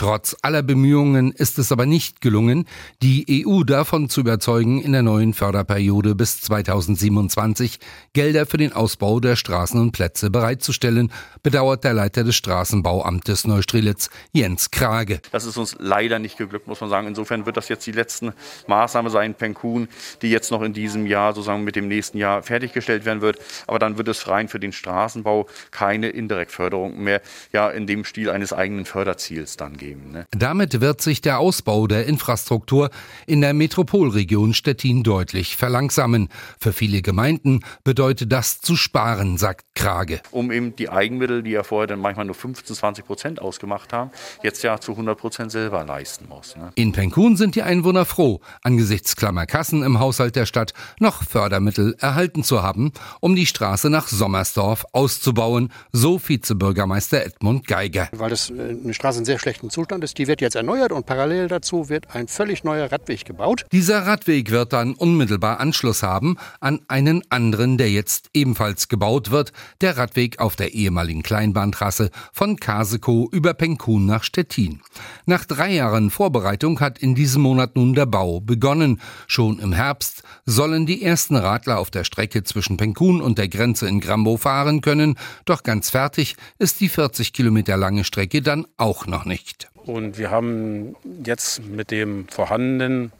Trotz 0.00 0.34
aller 0.40 0.62
Bemühungen 0.62 1.30
ist 1.30 1.58
es 1.58 1.70
aber 1.72 1.84
nicht 1.84 2.22
gelungen, 2.22 2.66
die 3.02 3.44
EU 3.46 3.64
davon 3.64 4.08
zu 4.08 4.22
überzeugen, 4.22 4.80
in 4.80 4.92
der 4.92 5.02
neuen 5.02 5.34
Förderperiode 5.34 6.14
bis 6.14 6.40
2027 6.40 7.78
Gelder 8.14 8.46
für 8.46 8.56
den 8.56 8.72
Ausbau 8.72 9.20
der 9.20 9.36
Straßen 9.36 9.78
und 9.78 9.92
Plätze 9.92 10.30
bereitzustellen, 10.30 11.12
bedauert 11.42 11.84
der 11.84 11.92
Leiter 11.92 12.24
des 12.24 12.34
Straßenbauamtes 12.36 13.46
Neustrelitz, 13.46 14.08
Jens 14.32 14.70
Krage. 14.70 15.20
Das 15.32 15.44
ist 15.44 15.58
uns 15.58 15.76
leider 15.78 16.18
nicht 16.18 16.38
geglückt, 16.38 16.66
muss 16.66 16.80
man 16.80 16.88
sagen. 16.88 17.06
Insofern 17.06 17.44
wird 17.44 17.58
das 17.58 17.68
jetzt 17.68 17.86
die 17.86 17.92
letzte 17.92 18.32
Maßnahme 18.68 19.10
sein, 19.10 19.34
Penkun, 19.34 19.86
die 20.22 20.30
jetzt 20.30 20.50
noch 20.50 20.62
in 20.62 20.72
diesem 20.72 21.06
Jahr 21.06 21.34
sozusagen 21.34 21.62
mit 21.62 21.76
dem 21.76 21.88
nächsten 21.88 22.16
Jahr 22.16 22.42
fertiggestellt 22.42 23.04
werden 23.04 23.20
wird. 23.20 23.38
Aber 23.66 23.78
dann 23.78 23.98
wird 23.98 24.08
es 24.08 24.28
rein 24.28 24.48
für 24.48 24.60
den 24.60 24.72
Straßenbau 24.72 25.46
keine 25.70 26.08
Indirektförderung 26.08 26.98
mehr, 27.02 27.20
ja, 27.52 27.68
in 27.68 27.86
dem 27.86 28.06
Stil 28.06 28.30
eines 28.30 28.54
eigenen 28.54 28.86
Förderziels 28.86 29.58
dann 29.58 29.76
geben 29.76 29.89
geben. 29.90 30.12
Ne? 30.12 30.26
Damit 30.30 30.80
wird 30.80 31.00
sich 31.00 31.20
der 31.20 31.38
Ausbau 31.38 31.86
der 31.86 32.06
Infrastruktur 32.06 32.90
in 33.26 33.40
der 33.40 33.54
Metropolregion 33.54 34.54
Stettin 34.54 35.02
deutlich 35.02 35.56
verlangsamen. 35.56 36.28
Für 36.58 36.72
viele 36.72 37.02
Gemeinden 37.02 37.60
bedeutet 37.84 38.32
das 38.32 38.60
zu 38.60 38.76
sparen, 38.76 39.38
sagt 39.38 39.66
Krage. 39.74 40.20
Um 40.30 40.52
eben 40.52 40.76
die 40.76 40.88
Eigenmittel, 40.88 41.42
die 41.42 41.50
ja 41.50 41.62
vorher 41.62 41.88
dann 41.88 42.00
manchmal 42.00 42.26
nur 42.26 42.34
15, 42.34 42.76
20 42.76 43.04
Prozent 43.04 43.42
ausgemacht 43.42 43.92
haben, 43.92 44.10
jetzt 44.42 44.62
ja 44.62 44.78
zu 44.78 44.92
100 44.92 45.18
Prozent 45.18 45.52
selber 45.52 45.84
leisten 45.84 46.28
muss. 46.28 46.56
Ne? 46.56 46.70
In 46.74 46.92
Penkun 46.92 47.36
sind 47.36 47.54
die 47.54 47.62
Einwohner 47.62 48.04
froh, 48.04 48.40
angesichts 48.62 49.16
Klammerkassen 49.16 49.82
im 49.82 49.98
Haushalt 49.98 50.36
der 50.36 50.46
Stadt 50.46 50.72
noch 50.98 51.24
Fördermittel 51.24 51.96
erhalten 51.98 52.44
zu 52.44 52.62
haben, 52.62 52.92
um 53.20 53.34
die 53.34 53.46
Straße 53.46 53.90
nach 53.90 54.08
Sommersdorf 54.08 54.84
auszubauen, 54.92 55.72
so 55.92 56.18
Vizebürgermeister 56.18 57.24
Edmund 57.24 57.66
Geiger. 57.66 58.08
Weil 58.12 58.30
das 58.30 58.50
äh, 58.50 58.76
eine 58.82 58.94
Straße 58.94 59.18
in 59.18 59.24
sehr 59.24 59.38
schlechten 59.38 59.70
Zustand 59.70 59.79
ist. 60.02 60.18
Die 60.18 60.26
wird 60.26 60.40
jetzt 60.40 60.56
erneuert 60.56 60.92
und 60.92 61.06
parallel 61.06 61.48
dazu 61.48 61.88
wird 61.88 62.14
ein 62.14 62.28
völlig 62.28 62.64
neuer 62.64 62.90
Radweg 62.90 63.24
gebaut. 63.24 63.64
Dieser 63.72 64.06
Radweg 64.06 64.50
wird 64.50 64.72
dann 64.72 64.94
unmittelbar 64.94 65.60
Anschluss 65.60 66.02
haben 66.02 66.36
an 66.60 66.80
einen 66.88 67.22
anderen, 67.30 67.78
der 67.78 67.90
jetzt 67.90 68.30
ebenfalls 68.34 68.88
gebaut 68.88 69.30
wird, 69.30 69.52
der 69.80 69.96
Radweg 69.96 70.38
auf 70.40 70.56
der 70.56 70.74
ehemaligen 70.74 71.22
Kleinbahntrasse 71.22 72.10
von 72.32 72.56
Kaseko 72.56 73.28
über 73.32 73.54
Penkun 73.54 74.06
nach 74.06 74.24
Stettin. 74.24 74.80
Nach 75.26 75.44
drei 75.44 75.72
Jahren 75.74 76.10
Vorbereitung 76.10 76.80
hat 76.80 76.98
in 76.98 77.14
diesem 77.14 77.42
Monat 77.42 77.76
nun 77.76 77.94
der 77.94 78.06
Bau 78.06 78.40
begonnen. 78.40 79.00
Schon 79.26 79.58
im 79.58 79.72
Herbst 79.72 80.22
sollen 80.44 80.86
die 80.86 81.02
ersten 81.02 81.36
Radler 81.36 81.78
auf 81.78 81.90
der 81.90 82.04
Strecke 82.04 82.44
zwischen 82.44 82.76
Penkun 82.76 83.20
und 83.20 83.38
der 83.38 83.48
Grenze 83.48 83.88
in 83.88 84.00
Grambo 84.00 84.36
fahren 84.36 84.80
können, 84.80 85.16
doch 85.44 85.62
ganz 85.62 85.90
fertig 85.90 86.36
ist 86.58 86.80
die 86.80 86.88
40 86.88 87.32
Kilometer 87.32 87.76
lange 87.76 88.04
Strecke 88.04 88.42
dann 88.42 88.66
auch 88.76 89.06
noch 89.06 89.24
nicht. 89.24 89.69
Und 89.90 90.18
wir 90.18 90.30
haben 90.30 90.94
jetzt 91.24 91.64
mit 91.64 91.90
dem 91.90 92.28
vorhandenen 92.28 93.10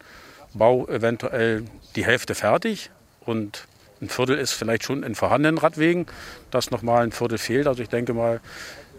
Bau 0.54 0.86
eventuell 0.86 1.64
die 1.96 2.04
Hälfte 2.04 2.36
fertig 2.36 2.90
und 3.26 3.66
ein 4.00 4.08
Viertel 4.08 4.38
ist 4.38 4.52
vielleicht 4.52 4.84
schon 4.84 5.02
in 5.02 5.16
vorhandenen 5.16 5.58
Radwegen, 5.58 6.06
dass 6.52 6.70
nochmal 6.70 7.02
ein 7.02 7.12
Viertel 7.12 7.38
fehlt. 7.38 7.66
Also 7.66 7.82
ich 7.82 7.88
denke 7.88 8.14
mal, 8.14 8.40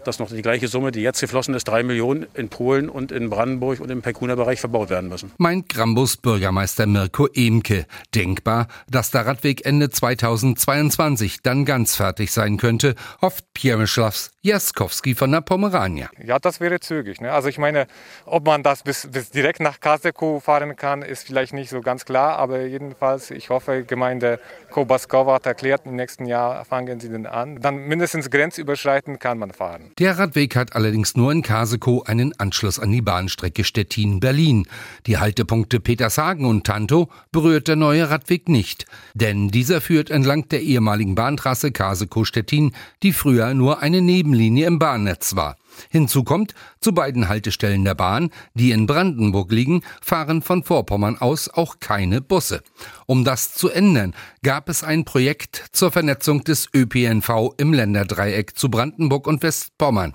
dass 0.04 0.18
noch 0.18 0.30
die 0.30 0.42
gleiche 0.42 0.68
Summe, 0.68 0.92
die 0.92 1.00
jetzt 1.00 1.20
geflossen 1.20 1.54
ist, 1.54 1.64
drei 1.64 1.82
Millionen 1.82 2.26
in 2.34 2.48
Polen 2.48 2.88
und 2.88 3.12
in 3.12 3.30
Brandenburg 3.30 3.80
und 3.80 3.90
im 3.90 4.02
Pekuner 4.02 4.36
Bereich 4.36 4.60
verbaut 4.60 4.90
werden 4.90 5.08
müssen. 5.08 5.32
Meint 5.38 5.68
Grambus 5.68 6.16
Bürgermeister 6.16 6.86
Mirko 6.86 7.26
Emke. 7.34 7.86
Denkbar, 8.14 8.68
dass 8.88 9.10
der 9.10 9.26
Radweg 9.26 9.64
Ende 9.64 9.90
2022 9.90 11.42
dann 11.42 11.64
ganz 11.64 11.96
fertig 11.96 12.32
sein 12.32 12.56
könnte, 12.56 12.94
hofft 13.20 13.44
Piermischlavs 13.54 14.30
Jaskowski 14.44 15.14
von 15.14 15.30
der 15.30 15.40
Pomerania. 15.40 16.10
Ja, 16.24 16.40
das 16.40 16.58
wäre 16.58 16.80
zügig. 16.80 17.20
Ne? 17.20 17.32
Also 17.32 17.48
ich 17.48 17.58
meine, 17.58 17.86
ob 18.26 18.44
man 18.44 18.64
das 18.64 18.82
bis, 18.82 19.08
bis 19.08 19.30
direkt 19.30 19.60
nach 19.60 19.78
Kaseko 19.78 20.40
fahren 20.40 20.74
kann, 20.74 21.02
ist 21.02 21.26
vielleicht 21.28 21.52
nicht 21.52 21.70
so 21.70 21.80
ganz 21.80 22.04
klar, 22.04 22.38
aber 22.38 22.62
jedenfalls, 22.62 23.30
ich 23.30 23.50
hoffe, 23.50 23.84
Gemeinde 23.84 24.40
Kobaskova 24.70 25.34
hat 25.34 25.46
erklärt, 25.46 25.82
im 25.86 25.94
nächsten 25.94 26.26
Jahr 26.26 26.64
fangen 26.64 26.98
sie 26.98 27.08
den 27.08 27.26
an. 27.26 27.60
Dann 27.60 27.76
mindestens 27.86 28.30
grenzüberschreitend 28.30 29.20
kann 29.20 29.38
man 29.38 29.52
fahren. 29.52 29.91
Der 29.98 30.18
Radweg 30.18 30.56
hat 30.56 30.74
allerdings 30.74 31.16
nur 31.16 31.30
in 31.32 31.42
Kaseko 31.42 32.02
einen 32.02 32.32
Anschluss 32.38 32.78
an 32.78 32.90
die 32.90 33.02
Bahnstrecke 33.02 33.62
Stettin-Berlin. 33.62 34.66
Die 35.06 35.18
Haltepunkte 35.18 35.80
Petershagen 35.80 36.46
und 36.46 36.64
Tanto 36.64 37.10
berührt 37.30 37.68
der 37.68 37.76
neue 37.76 38.08
Radweg 38.08 38.48
nicht, 38.48 38.86
denn 39.14 39.48
dieser 39.48 39.80
führt 39.80 40.10
entlang 40.10 40.48
der 40.48 40.62
ehemaligen 40.62 41.14
Bahntrasse 41.14 41.72
Kaseko-Stettin, 41.72 42.72
die 43.02 43.12
früher 43.12 43.52
nur 43.52 43.80
eine 43.80 44.00
Nebenlinie 44.00 44.66
im 44.66 44.78
Bahnnetz 44.78 45.36
war. 45.36 45.56
Hinzu 45.90 46.24
kommt, 46.24 46.54
zu 46.80 46.92
beiden 46.92 47.28
Haltestellen 47.28 47.84
der 47.84 47.94
Bahn, 47.94 48.30
die 48.54 48.72
in 48.72 48.86
Brandenburg 48.86 49.50
liegen, 49.52 49.82
fahren 50.00 50.42
von 50.42 50.62
Vorpommern 50.62 51.18
aus 51.18 51.48
auch 51.48 51.80
keine 51.80 52.20
Busse. 52.20 52.62
Um 53.06 53.24
das 53.24 53.54
zu 53.54 53.68
ändern, 53.68 54.14
gab 54.42 54.68
es 54.68 54.84
ein 54.84 55.04
Projekt 55.04 55.66
zur 55.72 55.90
Vernetzung 55.90 56.44
des 56.44 56.68
ÖPNV 56.74 57.54
im 57.58 57.72
Länderdreieck 57.72 58.56
zu 58.56 58.70
Brandenburg 58.70 59.26
und 59.26 59.42
Westpommern. 59.42 60.14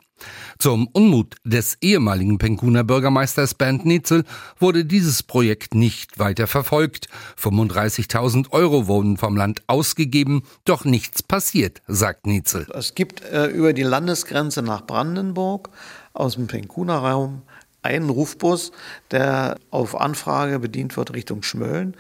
Zum 0.59 0.87
Unmut 0.87 1.35
des 1.43 1.77
ehemaligen 1.81 2.37
Penkuner 2.37 2.83
Bürgermeisters 2.83 3.53
Bernd 3.53 3.85
Netzel 3.85 4.23
wurde 4.59 4.85
dieses 4.85 5.23
Projekt 5.23 5.75
nicht 5.75 6.19
weiter 6.19 6.47
verfolgt. 6.47 7.07
35.000 7.39 8.51
Euro 8.51 8.87
wurden 8.87 9.17
vom 9.17 9.35
Land 9.35 9.61
ausgegeben, 9.67 10.43
doch 10.65 10.85
nichts 10.85 11.23
passiert, 11.23 11.81
sagt 11.87 12.27
Netzel. 12.27 12.67
Es 12.73 12.95
gibt 12.95 13.23
äh, 13.23 13.47
über 13.47 13.73
die 13.73 13.83
Landesgrenze 13.83 14.61
nach 14.61 14.85
Brandenburg 14.85 15.69
aus 16.13 16.35
dem 16.35 16.47
Penkuner 16.47 16.97
Raum 16.97 17.43
einen 17.83 18.09
Rufbus, 18.09 18.71
der 19.11 19.57
auf 19.71 19.99
Anfrage 19.99 20.59
bedient 20.59 20.97
wird 20.97 21.13
Richtung 21.13 21.43
Schmölln. 21.43 21.95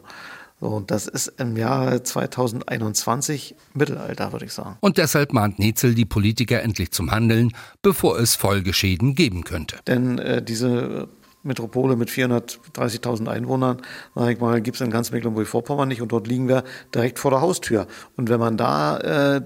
So, 0.59 0.67
und 0.67 0.89
das 0.89 1.07
ist 1.07 1.27
im 1.39 1.55
Jahr 1.55 2.03
2021 2.03 3.55
Mittelalter, 3.75 4.31
würde 4.31 4.45
ich 4.45 4.53
sagen. 4.53 4.77
Und 4.79 4.97
deshalb 4.97 5.31
mahnt 5.31 5.59
Netzel 5.59 5.93
die 5.93 6.05
Politiker 6.05 6.63
endlich 6.63 6.91
zum 6.91 7.11
Handeln, 7.11 7.51
bevor 7.83 8.17
es 8.17 8.35
Folgeschäden 8.35 9.13
geben 9.13 9.43
könnte. 9.43 9.77
Denn 9.85 10.17
äh, 10.17 10.41
diese 10.41 11.09
Metropole 11.43 11.95
mit 11.95 12.09
430.000 12.09 13.27
Einwohnern, 13.27 13.81
sage 14.15 14.33
ich 14.33 14.39
mal, 14.39 14.61
gibt 14.61 14.75
es 14.75 14.81
in 14.81 14.89
ganz 14.89 15.11
Mecklenburg-Vorpommern 15.11 15.87
nicht 15.87 16.01
und 16.01 16.11
dort 16.11 16.27
liegen 16.27 16.47
wir 16.47 16.63
direkt 16.93 17.19
vor 17.19 17.31
der 17.31 17.41
Haustür. 17.41 17.87
Und 18.15 18.29
wenn 18.29 18.39
man 18.39 18.57
da 18.57 18.97
äh, 18.97 19.41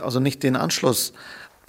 also 0.00 0.18
nicht 0.18 0.42
den 0.42 0.56
Anschluss 0.56 1.12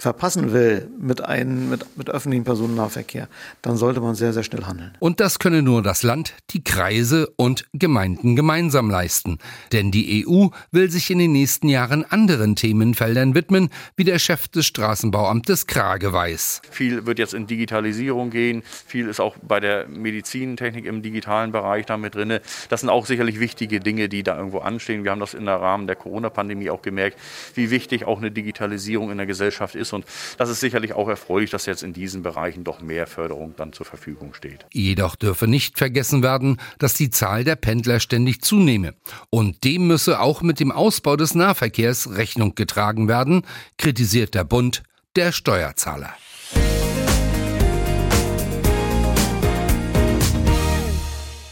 verpassen 0.00 0.52
will 0.52 0.88
mit, 0.98 1.22
einem, 1.22 1.68
mit, 1.68 1.84
mit 1.96 2.08
öffentlichem 2.08 2.44
Personennahverkehr, 2.44 3.28
dann 3.62 3.76
sollte 3.76 4.00
man 4.00 4.14
sehr, 4.14 4.32
sehr 4.32 4.42
schnell 4.42 4.64
handeln. 4.64 4.92
Und 4.98 5.20
das 5.20 5.38
könne 5.38 5.62
nur 5.62 5.82
das 5.82 6.02
Land, 6.02 6.34
die 6.50 6.64
Kreise 6.64 7.28
und 7.36 7.66
Gemeinden 7.74 8.34
gemeinsam 8.34 8.90
leisten. 8.90 9.38
Denn 9.72 9.90
die 9.90 10.26
EU 10.26 10.48
will 10.70 10.90
sich 10.90 11.10
in 11.10 11.18
den 11.18 11.32
nächsten 11.32 11.68
Jahren 11.68 12.04
anderen 12.04 12.56
Themenfeldern 12.56 13.34
widmen, 13.34 13.68
wie 13.96 14.04
der 14.04 14.18
Chef 14.18 14.48
des 14.48 14.66
Straßenbauamtes 14.66 15.66
Krage 15.66 16.12
weiß. 16.12 16.62
Viel 16.70 17.04
wird 17.04 17.18
jetzt 17.18 17.34
in 17.34 17.46
Digitalisierung 17.46 18.30
gehen, 18.30 18.62
viel 18.86 19.06
ist 19.06 19.20
auch 19.20 19.36
bei 19.42 19.60
der 19.60 19.86
Medizintechnik 19.86 20.86
im 20.86 21.02
digitalen 21.02 21.52
Bereich 21.52 21.84
damit 21.84 22.14
drin. 22.14 22.38
Das 22.70 22.80
sind 22.80 22.88
auch 22.88 23.04
sicherlich 23.04 23.38
wichtige 23.38 23.80
Dinge, 23.80 24.08
die 24.08 24.22
da 24.22 24.38
irgendwo 24.38 24.58
anstehen. 24.58 25.04
Wir 25.04 25.10
haben 25.10 25.20
das 25.20 25.34
in 25.34 25.44
der 25.44 25.56
Rahmen 25.56 25.86
der 25.86 25.96
Corona-Pandemie 25.96 26.70
auch 26.70 26.80
gemerkt, 26.80 27.18
wie 27.54 27.70
wichtig 27.70 28.06
auch 28.06 28.18
eine 28.18 28.30
Digitalisierung 28.30 29.10
in 29.10 29.18
der 29.18 29.26
Gesellschaft 29.26 29.74
ist 29.74 29.89
ist. 29.90 29.92
Und 29.92 30.04
das 30.38 30.48
ist 30.48 30.60
sicherlich 30.60 30.92
auch 30.94 31.08
erfreulich, 31.08 31.50
dass 31.50 31.66
jetzt 31.66 31.82
in 31.82 31.92
diesen 31.92 32.22
Bereichen 32.22 32.64
doch 32.64 32.80
mehr 32.80 33.06
Förderung 33.06 33.54
dann 33.56 33.72
zur 33.72 33.86
Verfügung 33.86 34.34
steht. 34.34 34.66
Jedoch 34.72 35.16
dürfe 35.16 35.46
nicht 35.46 35.78
vergessen 35.78 36.22
werden, 36.22 36.58
dass 36.78 36.94
die 36.94 37.10
Zahl 37.10 37.44
der 37.44 37.56
Pendler 37.56 38.00
ständig 38.00 38.42
zunehme. 38.42 38.94
Und 39.30 39.64
dem 39.64 39.86
müsse 39.86 40.20
auch 40.20 40.42
mit 40.42 40.60
dem 40.60 40.72
Ausbau 40.72 41.16
des 41.16 41.34
Nahverkehrs 41.34 42.16
Rechnung 42.16 42.54
getragen 42.54 43.08
werden, 43.08 43.42
kritisiert 43.78 44.34
der 44.34 44.44
Bund 44.44 44.82
der 45.16 45.32
Steuerzahler. 45.32 46.14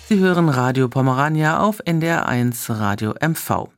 Sie 0.09 0.19
hören 0.21 0.49
Radio 0.49 0.89
Pomerania 0.89 1.61
auf 1.61 1.83
NDR1 1.85 2.71
Radio 2.71 3.15
MV. 3.21 3.78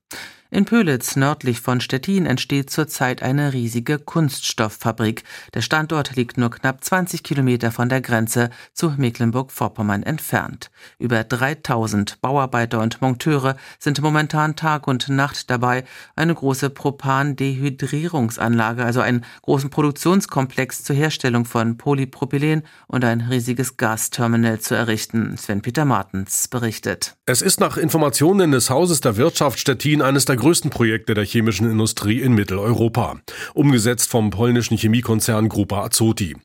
In 0.52 0.64
Pölitz 0.64 1.14
nördlich 1.14 1.60
von 1.60 1.80
Stettin 1.80 2.26
entsteht 2.26 2.70
zurzeit 2.70 3.22
eine 3.22 3.52
riesige 3.52 4.00
Kunststofffabrik. 4.00 5.22
Der 5.54 5.60
Standort 5.60 6.16
liegt 6.16 6.38
nur 6.38 6.50
knapp 6.50 6.82
20 6.82 7.22
Kilometer 7.22 7.70
von 7.70 7.88
der 7.88 8.00
Grenze 8.00 8.50
zu 8.72 8.94
Mecklenburg-Vorpommern 8.96 10.02
entfernt. 10.02 10.72
Über 10.98 11.22
3000 11.22 12.20
Bauarbeiter 12.20 12.80
und 12.80 13.00
Monteure 13.00 13.54
sind 13.78 14.02
momentan 14.02 14.56
Tag 14.56 14.88
und 14.88 15.08
Nacht 15.08 15.50
dabei, 15.50 15.84
eine 16.16 16.34
große 16.34 16.70
Propandehydrierungsanlage, 16.70 18.84
also 18.84 19.02
einen 19.02 19.24
großen 19.42 19.70
Produktionskomplex 19.70 20.82
zur 20.82 20.96
Herstellung 20.96 21.44
von 21.44 21.76
Polypropylen 21.76 22.64
und 22.88 23.04
ein 23.04 23.20
riesiges 23.20 23.76
Gasterminal 23.76 24.58
zu 24.58 24.74
errichten. 24.74 25.36
Sven-Peter 25.36 25.84
Martens 25.84 26.48
berichtet. 26.48 27.14
Es 27.24 27.40
ist 27.40 27.60
nach 27.60 27.76
Informationen 27.76 28.50
des 28.50 28.68
Hauses 28.68 29.00
der 29.00 29.16
Wirtschaft 29.16 29.60
Stettin 29.60 30.02
eines 30.02 30.24
der 30.24 30.39
größten 30.40 30.70
Projekte 30.70 31.14
der 31.14 31.24
chemischen 31.24 31.70
Industrie 31.70 32.20
in 32.20 32.32
Mitteleuropa, 32.32 33.20
umgesetzt 33.54 34.10
vom 34.10 34.30
polnischen 34.30 34.76
Chemiekonzern 34.76 35.48
Grupa 35.48 35.84
Azoti. 35.84 36.36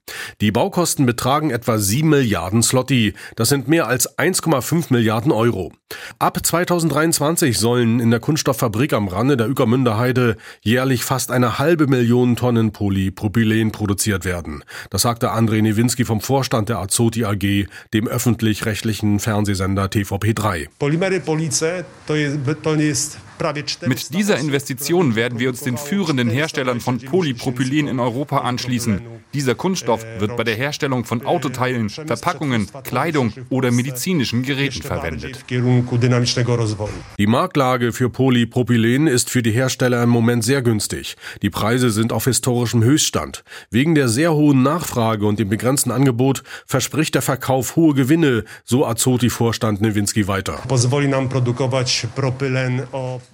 Die 0.41 0.51
Baukosten 0.51 1.05
betragen 1.05 1.49
etwa 1.49 1.79
7 1.79 2.07
Milliarden 2.07 2.61
Slotti, 2.61 3.13
das 3.35 3.49
sind 3.49 3.67
mehr 3.67 3.87
als 3.87 4.17
1,5 4.19 4.93
Milliarden 4.93 5.31
Euro. 5.31 5.71
Ab 6.19 6.45
2023 6.45 7.57
sollen 7.57 7.99
in 7.99 8.11
der 8.11 8.19
Kunststofffabrik 8.19 8.93
am 8.93 9.07
Rande 9.07 9.37
der 9.37 9.47
Ueckermünder 9.47 9.97
Heide 9.97 10.35
jährlich 10.61 11.03
fast 11.03 11.31
eine 11.31 11.57
halbe 11.57 11.87
Million 11.87 12.35
Tonnen 12.35 12.71
Polypropylen 12.71 13.71
produziert 13.71 14.25
werden. 14.25 14.63
Das 14.89 15.03
sagte 15.03 15.31
André 15.31 15.61
Newinski 15.61 16.03
vom 16.03 16.21
Vorstand 16.21 16.69
der 16.69 16.79
Azoti 16.79 17.23
AG, 17.23 17.67
dem 17.93 18.07
öffentlich-rechtlichen 18.07 19.19
Fernsehsender 19.19 19.85
TVP3. 19.85 20.67
Polymery 20.79 21.19
Police 21.21 21.63
to 22.05 22.15
jest 22.15 22.43
mit 23.85 24.13
dieser 24.13 24.37
Investition 24.37 25.15
werden 25.15 25.39
wir 25.39 25.49
uns 25.49 25.61
den 25.61 25.77
führenden 25.77 26.29
Herstellern 26.29 26.79
von 26.79 26.99
Polypropylen 26.99 27.87
in 27.87 27.99
Europa 27.99 28.39
anschließen. 28.39 29.01
Dieser 29.33 29.55
Kunststoff 29.55 30.05
wird 30.19 30.37
bei 30.37 30.45
der 30.45 30.55
Herstellung 30.55 31.03
von 31.03 31.25
Autoteilen, 31.25 31.89
Verpackungen, 31.89 32.69
Kleidung 32.83 33.33
oder 33.49 33.71
medizinischen 33.71 34.43
Geräten 34.43 34.81
verwendet. 34.81 35.43
Die 37.19 37.27
Marktlage 37.27 37.91
für 37.91 38.09
Polypropylen 38.09 39.07
ist 39.07 39.29
für 39.29 39.43
die 39.43 39.51
Hersteller 39.51 40.01
im 40.03 40.09
Moment 40.09 40.45
sehr 40.45 40.61
günstig. 40.61 41.17
Die 41.41 41.49
Preise 41.49 41.89
sind 41.89 42.13
auf 42.13 42.25
historischem 42.25 42.83
Höchststand. 42.83 43.43
Wegen 43.71 43.93
der 43.93 44.07
sehr 44.07 44.33
hohen 44.33 44.63
Nachfrage 44.63 45.25
und 45.25 45.37
dem 45.37 45.49
begrenzten 45.49 45.91
Angebot 45.91 46.43
verspricht 46.65 47.15
der 47.15 47.21
Verkauf 47.21 47.75
hohe 47.75 47.93
Gewinne, 47.93 48.45
so 48.63 48.85
Azoti-Vorstand 48.85 49.81
Nowinski 49.81 50.27
weiter. 50.29 50.59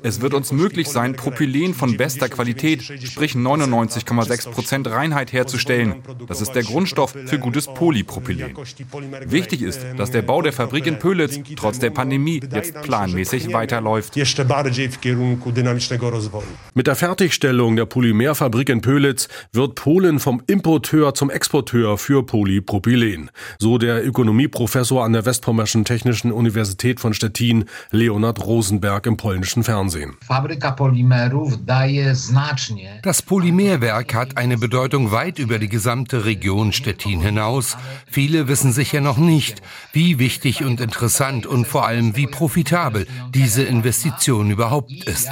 Es 0.03 0.21
wird 0.21 0.33
uns 0.33 0.51
möglich 0.51 0.88
sein, 0.88 1.15
Propylen 1.15 1.74
von 1.74 1.98
bester 1.98 2.29
Qualität, 2.29 2.81
sprich 2.81 3.33
99,6 3.33 4.50
Prozent 4.50 4.88
Reinheit 4.89 5.31
herzustellen. 5.31 5.95
Das 6.27 6.41
ist 6.41 6.53
der 6.53 6.63
Grundstoff 6.63 7.12
für 7.25 7.38
gutes 7.38 7.67
Polypropylen. 7.67 8.55
Wichtig 9.25 9.62
ist, 9.62 9.86
dass 9.98 10.12
der 10.12 10.21
Bau 10.21 10.41
der 10.41 10.53
Fabrik 10.53 10.88
in 10.88 11.00
Pölitz 11.00 11.39
trotz 11.55 11.79
der 11.79 11.91
Pandemie 11.91 12.41
jetzt 12.51 12.81
planmäßig 12.81 13.53
weiterläuft. 13.53 14.15
Mit 16.74 16.88
der 16.88 16.95
Fertigstellung 16.95 17.75
der 17.75 17.86
Polymerfabrik 17.86 18.69
in 18.69 18.81
Pölitz 18.81 19.27
wird 19.51 19.75
Polen 19.75 20.19
vom 20.19 20.41
Importeur 20.48 21.13
zum 21.13 21.29
Exporteur 21.29 21.98
für 21.98 22.25
Polypropylen, 22.25 23.29
so 23.60 23.77
der 23.77 24.05
Ökonomieprofessor 24.05 25.03
an 25.03 25.13
der 25.13 25.25
Westpommerschen 25.25 25.86
Technischen 25.86 26.31
Universität 26.31 27.00
von 27.00 27.13
Stettin, 27.13 27.65
Leonard 27.91 28.45
Rosenberg 28.45 29.05
im 29.05 29.17
polnischen 29.17 29.63
Fernsehen. 29.63 29.81
Fernsehen. 29.82 30.16
Das 33.04 33.22
Polymerwerk 33.22 34.14
hat 34.14 34.38
eine 34.38 34.58
Bedeutung 34.58 35.12
weit 35.12 35.40
über 35.40 35.58
die 35.58 35.70
gesamte 35.70 36.26
Region 36.26 36.72
Stettin 36.72 37.22
hinaus. 37.22 37.78
Viele 38.06 38.48
wissen 38.48 38.74
sicher 38.74 39.02
noch 39.02 39.18
nicht, 39.18 39.62
wie 39.92 40.20
wichtig 40.20 40.64
und 40.64 40.82
interessant 40.82 41.48
und 41.48 41.66
vor 41.66 41.88
allem 41.88 42.16
wie 42.16 42.28
profitabel 42.28 43.08
diese 43.34 43.64
Investition 43.64 44.52
überhaupt 44.52 44.92
ist. 45.06 45.30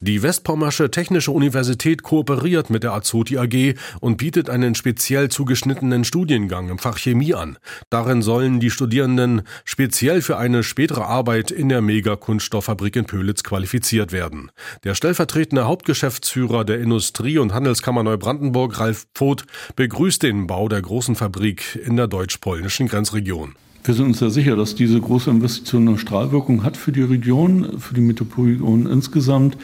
Die 0.00 0.22
Westpommersche 0.22 0.90
Technische 0.90 1.30
Universität 1.30 2.02
kooperiert 2.02 2.70
mit 2.70 2.82
der 2.82 2.92
Azoti 2.92 3.38
AG 3.38 3.74
und 4.00 4.16
bietet 4.16 4.50
einen 4.50 4.74
speziell 4.74 5.28
zugeschnittenen 5.28 6.04
Studiengang 6.04 6.70
im 6.70 6.78
Fach 6.78 6.98
Chemie 6.98 7.34
an. 7.34 7.58
Darin 7.90 8.22
sollen 8.22 8.60
die 8.60 8.70
Studierenden 8.70 9.42
speziell 9.64 10.22
für 10.22 10.38
eine 10.38 10.62
spätere 10.62 11.04
Arbeit 11.04 11.50
in 11.50 11.67
der 11.68 11.80
Mega-Kunststofffabrik 11.80 12.96
in 12.96 13.04
Pölitz 13.04 13.42
qualifiziert 13.42 14.12
werden. 14.12 14.50
Der 14.84 14.94
stellvertretende 14.94 15.66
Hauptgeschäftsführer 15.66 16.64
der 16.64 16.80
Industrie- 16.80 17.38
und 17.38 17.54
Handelskammer 17.54 18.02
Neubrandenburg, 18.02 18.78
Ralf 18.80 19.06
Pfoth, 19.14 19.44
begrüßt 19.76 20.22
den 20.22 20.46
Bau 20.46 20.68
der 20.68 20.82
großen 20.82 21.14
Fabrik 21.14 21.78
in 21.84 21.96
der 21.96 22.06
deutsch-polnischen 22.06 22.88
Grenzregion. 22.88 23.54
Wir 23.84 23.94
sind 23.94 24.06
uns 24.06 24.18
sehr 24.18 24.30
sicher, 24.30 24.56
dass 24.56 24.74
diese 24.74 25.00
große 25.00 25.30
Investition 25.30 25.88
eine 25.88 25.98
Strahlwirkung 25.98 26.62
hat 26.64 26.76
für 26.76 26.92
die 26.92 27.02
Region, 27.02 27.78
für 27.80 27.94
die 27.94 28.00
Metropolregion 28.00 28.86
insgesamt. 28.86 29.56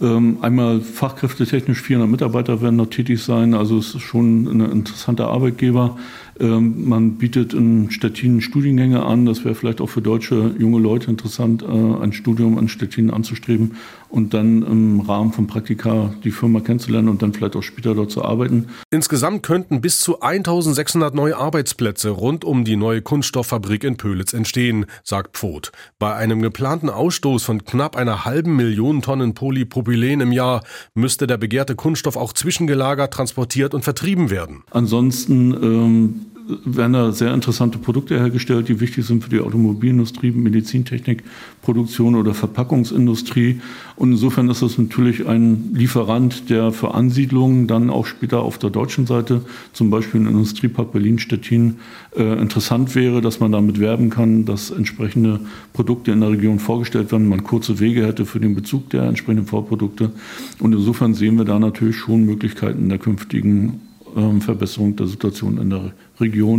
Ähm, 0.00 0.38
einmal 0.40 0.80
fachkräftetechnisch 0.80 1.82
400 1.82 2.08
Mitarbeiter 2.10 2.62
werden 2.62 2.78
dort 2.78 2.92
tätig 2.92 3.22
sein, 3.22 3.52
also 3.52 3.76
es 3.76 3.94
ist 3.94 4.00
schon 4.00 4.46
ein 4.46 4.72
interessanter 4.72 5.28
Arbeitgeber. 5.28 5.98
Ähm, 6.40 6.88
man 6.88 7.18
bietet 7.18 7.52
in 7.52 7.90
Stettin 7.90 8.40
Studiengänge 8.40 9.04
an. 9.04 9.26
Das 9.26 9.44
wäre 9.44 9.54
vielleicht 9.54 9.80
auch 9.80 9.88
für 9.88 10.00
deutsche 10.00 10.54
junge 10.58 10.78
Leute 10.80 11.10
interessant, 11.10 11.62
äh, 11.62 11.66
ein 11.66 12.12
Studium 12.12 12.58
in 12.58 12.68
Stettin 12.68 13.10
anzustreben 13.10 13.76
und 14.08 14.34
dann 14.34 14.62
im 14.62 15.00
Rahmen 15.00 15.32
von 15.32 15.46
Praktika 15.46 16.14
die 16.24 16.30
Firma 16.30 16.60
kennenzulernen 16.60 17.08
und 17.08 17.22
dann 17.22 17.32
vielleicht 17.32 17.56
auch 17.56 17.62
später 17.62 17.94
dort 17.94 18.10
zu 18.10 18.24
arbeiten. 18.24 18.68
Insgesamt 18.90 19.42
könnten 19.42 19.80
bis 19.80 20.00
zu 20.00 20.20
1600 20.20 21.14
neue 21.14 21.36
Arbeitsplätze 21.36 22.10
rund 22.10 22.44
um 22.44 22.64
die 22.64 22.76
neue 22.76 23.02
Kunststofffabrik 23.02 23.84
in 23.84 23.96
Pölitz 23.98 24.32
entstehen, 24.32 24.86
sagt 25.04 25.36
Pfoth. 25.36 25.72
Bei 25.98 26.14
einem 26.14 26.40
geplanten 26.42 26.88
Ausstoß 26.88 27.44
von 27.44 27.64
knapp 27.64 27.96
einer 27.96 28.24
halben 28.24 28.56
Million 28.56 29.02
Tonnen 29.02 29.34
Polypropylen 29.34 30.20
im 30.20 30.32
Jahr 30.32 30.62
müsste 30.94 31.26
der 31.26 31.36
begehrte 31.36 31.76
Kunststoff 31.76 32.16
auch 32.16 32.32
zwischengelagert, 32.32 33.12
transportiert 33.12 33.74
und 33.74 33.82
vertrieben 33.82 34.30
werden. 34.30 34.62
Ansonsten 34.70 35.52
ähm, 35.52 36.20
werden 36.64 36.92
da 36.92 37.12
sehr 37.12 37.32
interessante 37.32 37.78
Produkte 37.78 38.18
hergestellt, 38.18 38.68
die 38.68 38.80
wichtig 38.80 39.06
sind 39.06 39.22
für 39.22 39.30
die 39.30 39.40
Automobilindustrie, 39.40 40.30
Medizintechnik, 40.30 41.22
Produktion 41.62 42.14
oder 42.14 42.34
Verpackungsindustrie. 42.34 43.60
Und 43.96 44.12
insofern 44.12 44.48
ist 44.48 44.62
das 44.62 44.78
natürlich 44.78 45.26
ein 45.26 45.70
Lieferant, 45.74 46.50
der 46.50 46.72
für 46.72 46.94
Ansiedlungen 46.94 47.66
dann 47.66 47.90
auch 47.90 48.06
später 48.06 48.40
auf 48.40 48.58
der 48.58 48.70
deutschen 48.70 49.06
Seite, 49.06 49.42
zum 49.72 49.90
Beispiel 49.90 50.20
in 50.20 50.26
Industriepark 50.26 50.92
Berlin-Stettin, 50.92 51.76
äh, 52.16 52.40
interessant 52.40 52.94
wäre, 52.94 53.20
dass 53.20 53.40
man 53.40 53.52
damit 53.52 53.78
werben 53.78 54.10
kann, 54.10 54.44
dass 54.44 54.70
entsprechende 54.70 55.40
Produkte 55.72 56.12
in 56.12 56.20
der 56.20 56.30
Region 56.30 56.58
vorgestellt 56.58 57.12
werden, 57.12 57.28
man 57.28 57.44
kurze 57.44 57.78
Wege 57.80 58.06
hätte 58.06 58.26
für 58.26 58.40
den 58.40 58.54
Bezug 58.54 58.90
der 58.90 59.04
entsprechenden 59.04 59.46
Vorprodukte. 59.46 60.10
Und 60.58 60.74
insofern 60.74 61.14
sehen 61.14 61.36
wir 61.36 61.44
da 61.44 61.58
natürlich 61.58 61.96
schon 61.96 62.24
Möglichkeiten 62.24 62.88
der 62.88 62.98
künftigen 62.98 63.80
ähm, 64.16 64.40
Verbesserung 64.40 64.96
der 64.96 65.06
Situation 65.06 65.58
in 65.58 65.70
der 65.70 65.78
Region 65.78 66.09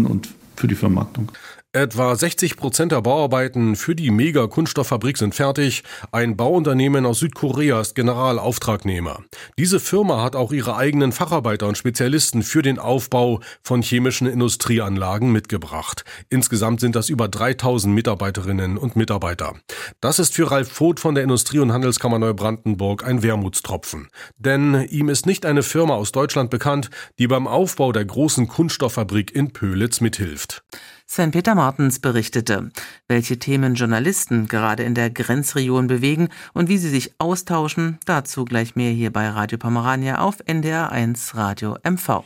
und 0.05 0.29
für 0.55 0.67
die 0.67 0.75
Vermarktung. 0.75 1.31
Etwa 1.73 2.13
60 2.13 2.57
Prozent 2.57 2.91
der 2.91 3.01
Bauarbeiten 3.01 3.77
für 3.77 3.95
die 3.95 4.11
Mega-Kunststofffabrik 4.11 5.17
sind 5.17 5.33
fertig. 5.33 5.83
Ein 6.11 6.35
Bauunternehmen 6.35 7.05
aus 7.05 7.19
Südkorea 7.19 7.79
ist 7.79 7.95
Generalauftragnehmer. 7.95 9.23
Diese 9.57 9.79
Firma 9.79 10.21
hat 10.21 10.35
auch 10.35 10.51
ihre 10.51 10.75
eigenen 10.75 11.13
Facharbeiter 11.13 11.69
und 11.69 11.77
Spezialisten 11.77 12.43
für 12.43 12.61
den 12.61 12.77
Aufbau 12.77 13.39
von 13.63 13.81
chemischen 13.81 14.27
Industrieanlagen 14.27 15.31
mitgebracht. 15.31 16.03
Insgesamt 16.29 16.81
sind 16.81 16.93
das 16.93 17.07
über 17.07 17.29
3000 17.29 17.95
Mitarbeiterinnen 17.95 18.77
und 18.77 18.97
Mitarbeiter. 18.97 19.55
Das 20.01 20.19
ist 20.19 20.33
für 20.33 20.51
Ralf 20.51 20.69
Voth 20.69 20.99
von 20.99 21.15
der 21.15 21.23
Industrie- 21.23 21.59
und 21.59 21.71
Handelskammer 21.71 22.19
Neubrandenburg 22.19 23.05
ein 23.05 23.23
Wermutstropfen. 23.23 24.09
Denn 24.37 24.85
ihm 24.89 25.07
ist 25.07 25.25
nicht 25.25 25.45
eine 25.45 25.63
Firma 25.63 25.93
aus 25.93 26.11
Deutschland 26.11 26.49
bekannt, 26.49 26.89
die 27.17 27.27
beim 27.27 27.47
Aufbau 27.47 27.93
der 27.93 28.03
großen 28.03 28.49
Kunststofffabrik 28.49 29.33
in 29.33 29.53
Pölitz 29.53 30.01
mithilft. 30.01 30.65
Sven 31.13 31.31
Peter 31.31 31.55
Martens 31.55 31.99
berichtete, 31.99 32.71
welche 33.09 33.37
Themen 33.37 33.75
Journalisten 33.75 34.47
gerade 34.47 34.83
in 34.83 34.95
der 34.95 35.09
Grenzregion 35.09 35.87
bewegen 35.87 36.29
und 36.53 36.69
wie 36.69 36.77
sie 36.77 36.87
sich 36.87 37.11
austauschen. 37.17 37.99
Dazu 38.05 38.45
gleich 38.45 38.77
mehr 38.77 38.91
hier 38.91 39.11
bei 39.11 39.27
Radio 39.27 39.57
Pomerania 39.57 40.19
auf 40.19 40.41
NDR1 40.45 41.35
Radio 41.35 41.77
MV. 41.83 42.23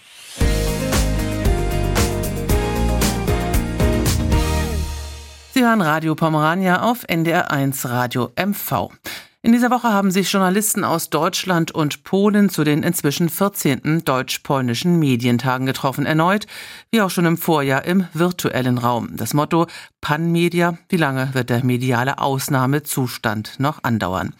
Sie 5.56 5.63
hören 5.63 5.82
Radio 5.82 6.13
Pomerania 6.13 6.84
auf 6.84 7.10
NDR1 7.10 7.89
Radio 7.89 8.34
MV. 8.36 8.91
In 9.45 9.51
dieser 9.51 9.69
Woche 9.69 9.89
haben 9.89 10.10
sich 10.10 10.31
Journalisten 10.31 10.84
aus 10.84 11.12
Deutschland 11.12 11.69
und 11.69 12.03
Polen 12.03 12.49
zu 12.49 12.63
den 12.63 12.81
inzwischen 12.81 13.29
14. 13.29 14.01
deutsch-polnischen 14.03 14.97
Medientagen 14.97 15.67
getroffen, 15.67 16.08
erneut, 16.08 16.47
wie 16.89 16.99
auch 17.01 17.12
schon 17.12 17.27
im 17.27 17.38
Vorjahr 17.38 17.86
im 17.86 18.08
virtuellen 18.12 18.79
Raum. 18.79 19.15
Das 19.15 19.36
Motto 19.36 19.67
Pan-Media, 20.01 20.79
wie 20.89 20.97
lange 20.97 21.29
wird 21.34 21.51
der 21.51 21.63
mediale 21.63 22.17
Ausnahmezustand 22.17 23.60
noch 23.60 23.84
andauern? 23.84 24.34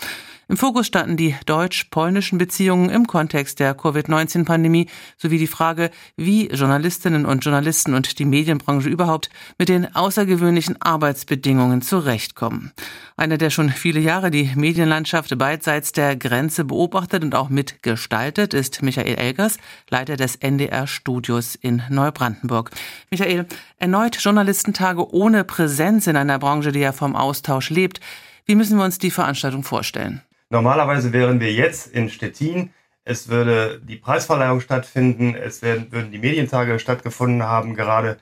Im 0.48 0.58
Fokus 0.58 0.86
standen 0.86 1.18
die 1.18 1.36
deutsch-polnischen 1.48 2.38
Beziehungen 2.38 2.92
im 2.92 3.08
Kontext 3.08 3.60
der 3.60 3.74
Covid-19-Pandemie 3.74 4.88
sowie 5.18 5.40
die 5.40 5.48
Frage, 5.48 5.90
wie 6.18 6.48
Journalistinnen 6.50 7.26
und 7.26 7.44
Journalisten 7.44 7.96
und 7.96 8.20
die 8.20 8.26
Medienbranche 8.26 8.88
überhaupt 8.88 9.32
mit 9.58 9.70
den 9.70 9.96
außergewöhnlichen 9.96 10.80
Arbeitsbedingungen 10.80 11.82
zurechtkommen. 11.82 12.72
Einer, 13.18 13.40
der 13.40 13.50
schon 13.50 13.72
viele 13.72 14.00
Jahre 14.00 14.30
die 14.30 14.52
Medienlandschaft 14.56 15.36
beidseits 15.36 15.94
der 15.94 16.16
Grenze 16.16 16.64
beobachtet 16.64 17.24
und 17.24 17.34
auch 17.34 17.50
mitgestaltet, 17.50 18.54
ist 18.54 18.84
Michael 18.84 19.16
Elgers, 19.16 19.58
Leiter 19.90 20.16
des 20.16 20.36
NDR-Studios 20.36 21.56
in 21.56 21.82
Neubrandenburg. 21.90 22.70
Michael, 23.10 23.48
erneut 23.80 24.18
Journalistentage 24.18 25.12
ohne 25.12 25.44
Präsenz 25.44 26.06
in 26.06 26.18
einer 26.18 26.38
Branche, 26.38 26.72
die 26.72 26.80
ja 26.80 26.92
vom 26.92 27.16
Austausch 27.16 27.72
lebt. 27.72 28.00
Wie 28.46 28.54
müssen 28.54 28.78
wir 28.78 28.86
uns 28.86 29.00
die 29.00 29.10
Veranstaltung 29.10 29.64
vorstellen? 29.64 30.22
Normalerweise 30.50 31.12
wären 31.12 31.40
wir 31.40 31.52
jetzt 31.52 31.88
in 31.92 32.10
Stettin. 32.10 32.72
Es 33.04 33.30
würde 33.30 33.82
die 33.84 33.98
Preisverleihung 33.98 34.62
stattfinden. 34.62 35.36
Es 35.36 35.62
werden, 35.62 35.92
würden 35.92 36.12
die 36.12 36.20
Medientage 36.20 36.80
stattgefunden 36.80 37.44
haben 37.44 37.76
gerade. 37.76 38.18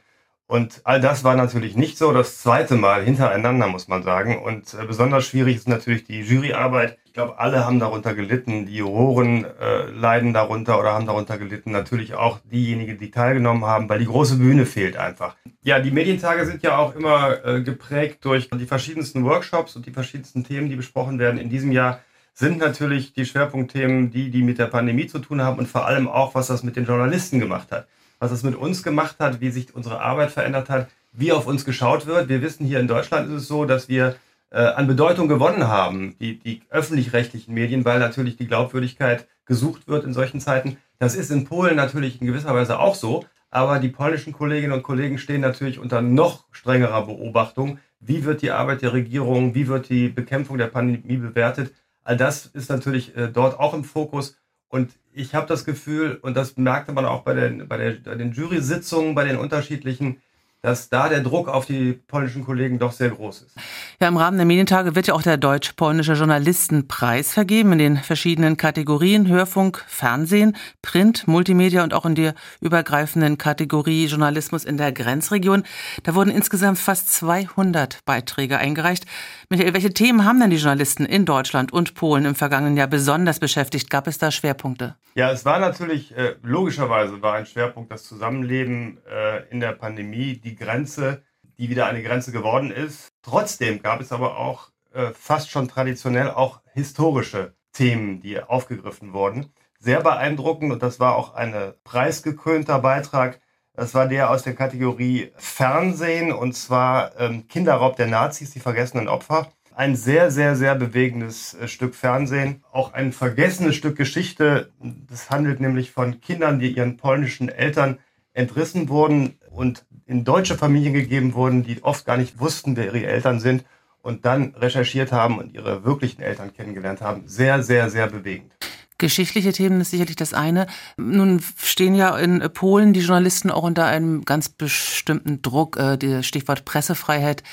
Und 0.46 0.82
all 0.84 1.00
das 1.00 1.24
war 1.24 1.36
natürlich 1.36 1.76
nicht 1.76 1.98
so. 1.98 2.12
Das 2.12 2.40
zweite 2.40 2.76
Mal 2.76 3.04
hintereinander, 3.04 3.68
muss 3.68 3.88
man 3.88 4.04
sagen. 4.04 4.44
Und 4.44 4.74
äh, 4.74 4.86
besonders 4.86 5.26
schwierig 5.26 5.56
ist 5.56 5.68
natürlich 5.68 6.04
die 6.04 6.22
Juryarbeit. 6.22 6.98
Ich 7.06 7.14
glaube, 7.14 7.40
alle 7.40 7.66
haben 7.66 7.80
darunter 7.80 8.14
gelitten. 8.14 8.66
Die 8.66 8.76
Juroren 8.76 9.46
äh, 9.46 9.86
leiden 9.90 10.34
darunter 10.34 10.80
oder 10.80 10.94
haben 10.94 11.06
darunter 11.06 11.38
gelitten. 11.38 11.72
Natürlich 11.72 12.14
auch 12.14 12.40
diejenigen, 12.52 12.98
die 12.98 13.10
teilgenommen 13.10 13.66
haben, 13.66 13.88
weil 13.90 14.00
die 14.00 14.06
große 14.06 14.38
Bühne 14.38 14.66
fehlt 14.66 14.98
einfach. 14.98 15.38
Ja, 15.64 15.80
die 15.80 15.92
Medientage 15.92 16.46
sind 16.46 16.62
ja 16.62 16.78
auch 16.78 16.94
immer 16.96 17.44
äh, 17.46 17.62
geprägt 17.62 18.26
durch 18.26 18.50
die 18.50 18.66
verschiedensten 18.66 19.24
Workshops 19.24 19.76
und 19.76 19.86
die 19.86 19.92
verschiedensten 19.92 20.44
Themen, 20.44 20.70
die 20.70 20.76
besprochen 20.76 21.20
werden. 21.20 21.40
In 21.40 21.50
diesem 21.50 21.72
Jahr 21.72 22.02
sind 22.34 22.58
natürlich 22.58 23.14
die 23.14 23.26
Schwerpunktthemen 23.26 24.12
die, 24.12 24.32
die 24.32 24.42
mit 24.42 24.58
der 24.58 24.66
Pandemie 24.66 25.08
zu 25.08 25.20
tun 25.20 25.42
haben 25.42 25.60
und 25.60 25.68
vor 25.68 25.86
allem 25.86 26.08
auch, 26.08 26.36
was 26.36 26.48
das 26.48 26.64
mit 26.64 26.76
den 26.76 26.86
Journalisten 26.86 27.40
gemacht 27.40 27.72
hat. 27.72 27.88
Was 28.20 28.32
das 28.32 28.44
mit 28.44 28.56
uns 28.56 28.84
gemacht 28.84 29.18
hat, 29.20 29.42
wie 29.42 29.52
sich 29.52 29.76
unsere 29.76 30.02
Arbeit 30.02 30.32
verändert 30.32 30.70
hat, 30.70 30.90
wie 31.12 31.32
auf 31.32 31.46
uns 31.46 31.66
geschaut 31.66 32.06
wird. 32.06 32.30
Wir 32.30 32.42
wissen, 32.42 32.66
hier 32.66 32.80
in 32.80 32.88
Deutschland 32.88 33.28
ist 33.30 33.44
es 33.44 33.48
so, 33.48 33.66
dass 33.66 33.88
wir 33.88 34.16
äh, 34.50 34.60
an 34.60 34.88
Bedeutung 34.88 35.28
gewonnen 35.28 35.68
haben, 35.68 36.16
die, 36.20 36.40
die 36.40 36.62
öffentlich-rechtlichen 36.70 37.54
Medien, 37.54 37.86
weil 37.86 38.00
natürlich 38.00 38.38
die 38.38 38.48
Glaubwürdigkeit 38.48 39.28
gesucht 39.46 39.88
wird 39.88 40.06
in 40.06 40.14
solchen 40.14 40.40
Zeiten. 40.40 40.78
Das 41.00 41.16
ist 41.16 41.32
in 41.32 41.46
Polen 41.46 41.76
natürlich 41.76 42.22
in 42.22 42.28
gewisser 42.28 42.56
Weise 42.56 42.80
auch 42.80 42.96
so, 42.96 43.26
aber 43.52 43.80
die 43.80 43.90
polnischen 43.90 44.34
Kolleginnen 44.34 44.74
und 44.74 44.84
Kollegen 44.84 45.18
stehen 45.18 45.42
natürlich 45.42 45.78
unter 45.78 46.02
noch 46.02 46.46
strengerer 46.52 47.06
Beobachtung. 47.06 47.80
Wie 48.00 48.26
wird 48.26 48.42
die 48.42 48.52
Arbeit 48.52 48.82
der 48.82 48.94
Regierung, 48.94 49.54
wie 49.54 49.68
wird 49.68 49.90
die 49.90 50.10
Bekämpfung 50.10 50.58
der 50.58 50.68
Pandemie 50.68 51.18
bewertet? 51.18 51.74
All 52.04 52.18
das 52.18 52.46
ist 52.48 52.70
natürlich 52.70 53.16
äh, 53.16 53.30
dort 53.30 53.60
auch 53.60 53.74
im 53.74 53.84
Fokus. 53.84 54.38
Und 54.68 54.92
ich 55.12 55.36
habe 55.36 55.48
das 55.48 55.66
Gefühl, 55.66 56.18
und 56.22 56.36
das 56.36 56.58
merkte 56.58 56.92
man 56.92 57.06
auch 57.06 57.22
bei 57.22 57.34
den, 57.34 57.68
bei, 57.68 57.78
der, 57.78 57.92
bei 58.04 58.16
den 58.16 58.34
Jury-Sitzungen, 58.34 59.16
bei 59.16 59.24
den 59.24 59.38
unterschiedlichen 59.38 60.22
dass 60.64 60.88
da 60.88 61.10
der 61.10 61.20
Druck 61.20 61.50
auf 61.50 61.66
die 61.66 61.92
polnischen 62.08 62.46
Kollegen 62.46 62.80
doch 62.80 62.94
sehr 62.94 63.10
groß 63.10 63.42
ist. 63.42 63.58
Ja, 64.00 64.08
im 64.08 64.16
Rahmen 64.16 64.38
der 64.38 64.46
Medientage 64.46 64.96
wird 64.96 65.08
ja 65.08 65.14
auch 65.14 65.22
der 65.22 65.36
Deutsch-Polnische 65.36 66.14
Journalistenpreis 66.14 67.34
vergeben 67.34 67.74
in 67.74 67.80
den 67.80 67.98
verschiedenen 67.98 68.56
Kategorien 68.56 69.28
Hörfunk, 69.28 69.84
Fernsehen, 69.88 70.56
Print, 70.82 71.28
Multimedia 71.28 71.84
und 71.84 71.94
auch 71.94 72.06
in 72.06 72.16
der 72.16 72.34
übergreifenden 72.62 73.38
Kategorie 73.38 74.06
Journalismus 74.06 74.64
in 74.64 74.78
der 74.78 74.94
Grenzregion. 74.94 75.64
Da 76.04 76.16
wurden 76.16 76.30
insgesamt 76.30 76.80
fast 76.80 77.14
200 77.14 78.00
Beiträge 78.06 78.58
eingereicht. 78.58 79.06
Michael, 79.50 79.74
welche 79.74 79.94
Themen 79.94 80.24
haben 80.24 80.40
denn 80.40 80.50
die 80.50 80.56
Journalisten 80.56 81.06
in 81.06 81.26
Deutschland 81.26 81.74
und 81.74 81.94
Polen 81.94 82.24
im 82.24 82.36
vergangenen 82.36 82.78
Jahr 82.78 82.88
besonders 82.88 83.40
beschäftigt? 83.40 83.90
Gab 83.90 84.08
es 84.08 84.18
da 84.18 84.32
Schwerpunkte? 84.32 84.96
Ja, 85.16 85.32
es 85.32 85.46
war 85.46 85.60
natürlich, 85.60 86.16
äh, 86.18 86.36
logischerweise 86.42 87.22
war 87.22 87.36
ein 87.36 87.46
Schwerpunkt 87.46 87.92
das 87.92 88.04
Zusammenleben 88.04 88.98
äh, 89.08 89.44
in 89.52 89.60
der 89.60 89.74
Pandemie, 89.74 90.38
die 90.38 90.53
Grenze, 90.56 91.24
die 91.58 91.70
wieder 91.70 91.86
eine 91.86 92.04
Grenze 92.04 92.32
geworden 92.32 92.72
ist. 92.72 93.10
Trotzdem 93.22 93.82
gab 93.82 94.02
es 94.02 94.12
aber 94.12 94.38
auch 94.38 94.70
äh, 94.94 95.12
fast 95.14 95.50
schon 95.50 95.68
traditionell 95.68 96.32
auch 96.32 96.62
historische 96.74 97.56
Themen, 97.72 98.20
die 98.22 98.42
aufgegriffen 98.42 99.14
wurden. 99.14 99.54
Sehr 99.80 100.02
beeindruckend 100.02 100.72
und 100.72 100.84
das 100.84 101.00
war 101.00 101.16
auch 101.16 101.34
ein 101.34 101.74
preisgekrönter 101.84 102.80
Beitrag. 102.80 103.42
Das 103.74 103.94
war 103.94 104.08
der 104.08 104.30
aus 104.30 104.44
der 104.44 104.56
Kategorie 104.56 105.32
Fernsehen 105.36 106.32
und 106.32 106.54
zwar 106.54 107.20
ähm, 107.20 107.48
Kinderraub 107.48 107.96
der 107.96 108.08
Nazis, 108.08 108.52
die 108.52 108.60
vergessenen 108.60 109.08
Opfer 109.08 109.52
ein 109.76 109.96
sehr, 109.96 110.32
sehr, 110.32 110.56
sehr 110.56 110.76
bewegendes 110.76 111.54
äh, 111.56 111.68
Stück 111.68 111.96
Fernsehen. 111.96 112.64
Auch 112.72 112.94
ein 112.94 113.12
vergessenes 113.12 113.76
Stück 113.76 113.98
Geschichte. 113.98 114.72
Das 115.10 115.30
handelt 115.30 115.60
nämlich 115.60 115.92
von 115.92 116.22
Kindern, 116.22 116.60
die 116.60 116.76
ihren 116.76 116.98
polnischen 116.98 117.50
Eltern 117.50 118.00
entrissen 118.34 118.90
wurden 118.90 119.38
und 119.52 119.86
in 120.06 120.24
deutsche 120.24 120.58
Familien 120.58 120.94
gegeben 120.94 121.34
wurden, 121.34 121.64
die 121.64 121.84
oft 121.84 122.06
gar 122.06 122.18
nicht 122.18 122.40
wussten, 122.40 122.76
wer 122.76 122.86
ihre 122.86 123.06
Eltern 123.06 123.40
sind 123.40 123.64
und 124.02 124.26
dann 124.26 124.54
recherchiert 124.56 125.12
haben 125.12 125.38
und 125.38 125.54
ihre 125.54 125.84
wirklichen 125.86 126.22
Eltern 126.22 126.54
kennengelernt 126.54 127.02
haben. 127.02 127.24
Sehr, 127.26 127.64
sehr, 127.64 127.90
sehr 127.90 128.08
bewegend. 128.08 128.54
Geschichtliche 128.98 129.52
Themen 129.52 129.82
ist 129.82 129.92
sicherlich 129.92 130.16
das 130.16 130.34
eine. 130.34 130.68
Nun 130.98 131.44
stehen 131.58 131.96
ja 131.96 132.18
in 132.18 132.42
Polen 132.54 132.94
die 132.94 133.02
Journalisten 133.02 133.50
auch 133.50 133.64
unter 133.64 133.86
einem 133.86 134.24
ganz 134.24 134.50
bestimmten 134.50 135.42
Druck, 135.42 135.78
äh, 135.78 135.98
das 135.98 136.26
Stichwort 136.26 136.64
Pressefreiheit. 136.64 137.44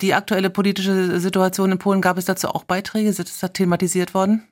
Die 0.00 0.14
aktuelle 0.14 0.50
politische 0.50 1.20
Situation 1.20 1.72
in 1.72 1.78
Polen, 1.78 2.00
gab 2.00 2.18
es 2.18 2.24
dazu 2.24 2.48
auch 2.48 2.64
Beiträge? 2.64 3.08
Ist 3.08 3.18
das 3.18 3.52
thematisiert 3.52 4.14
worden? 4.14 4.48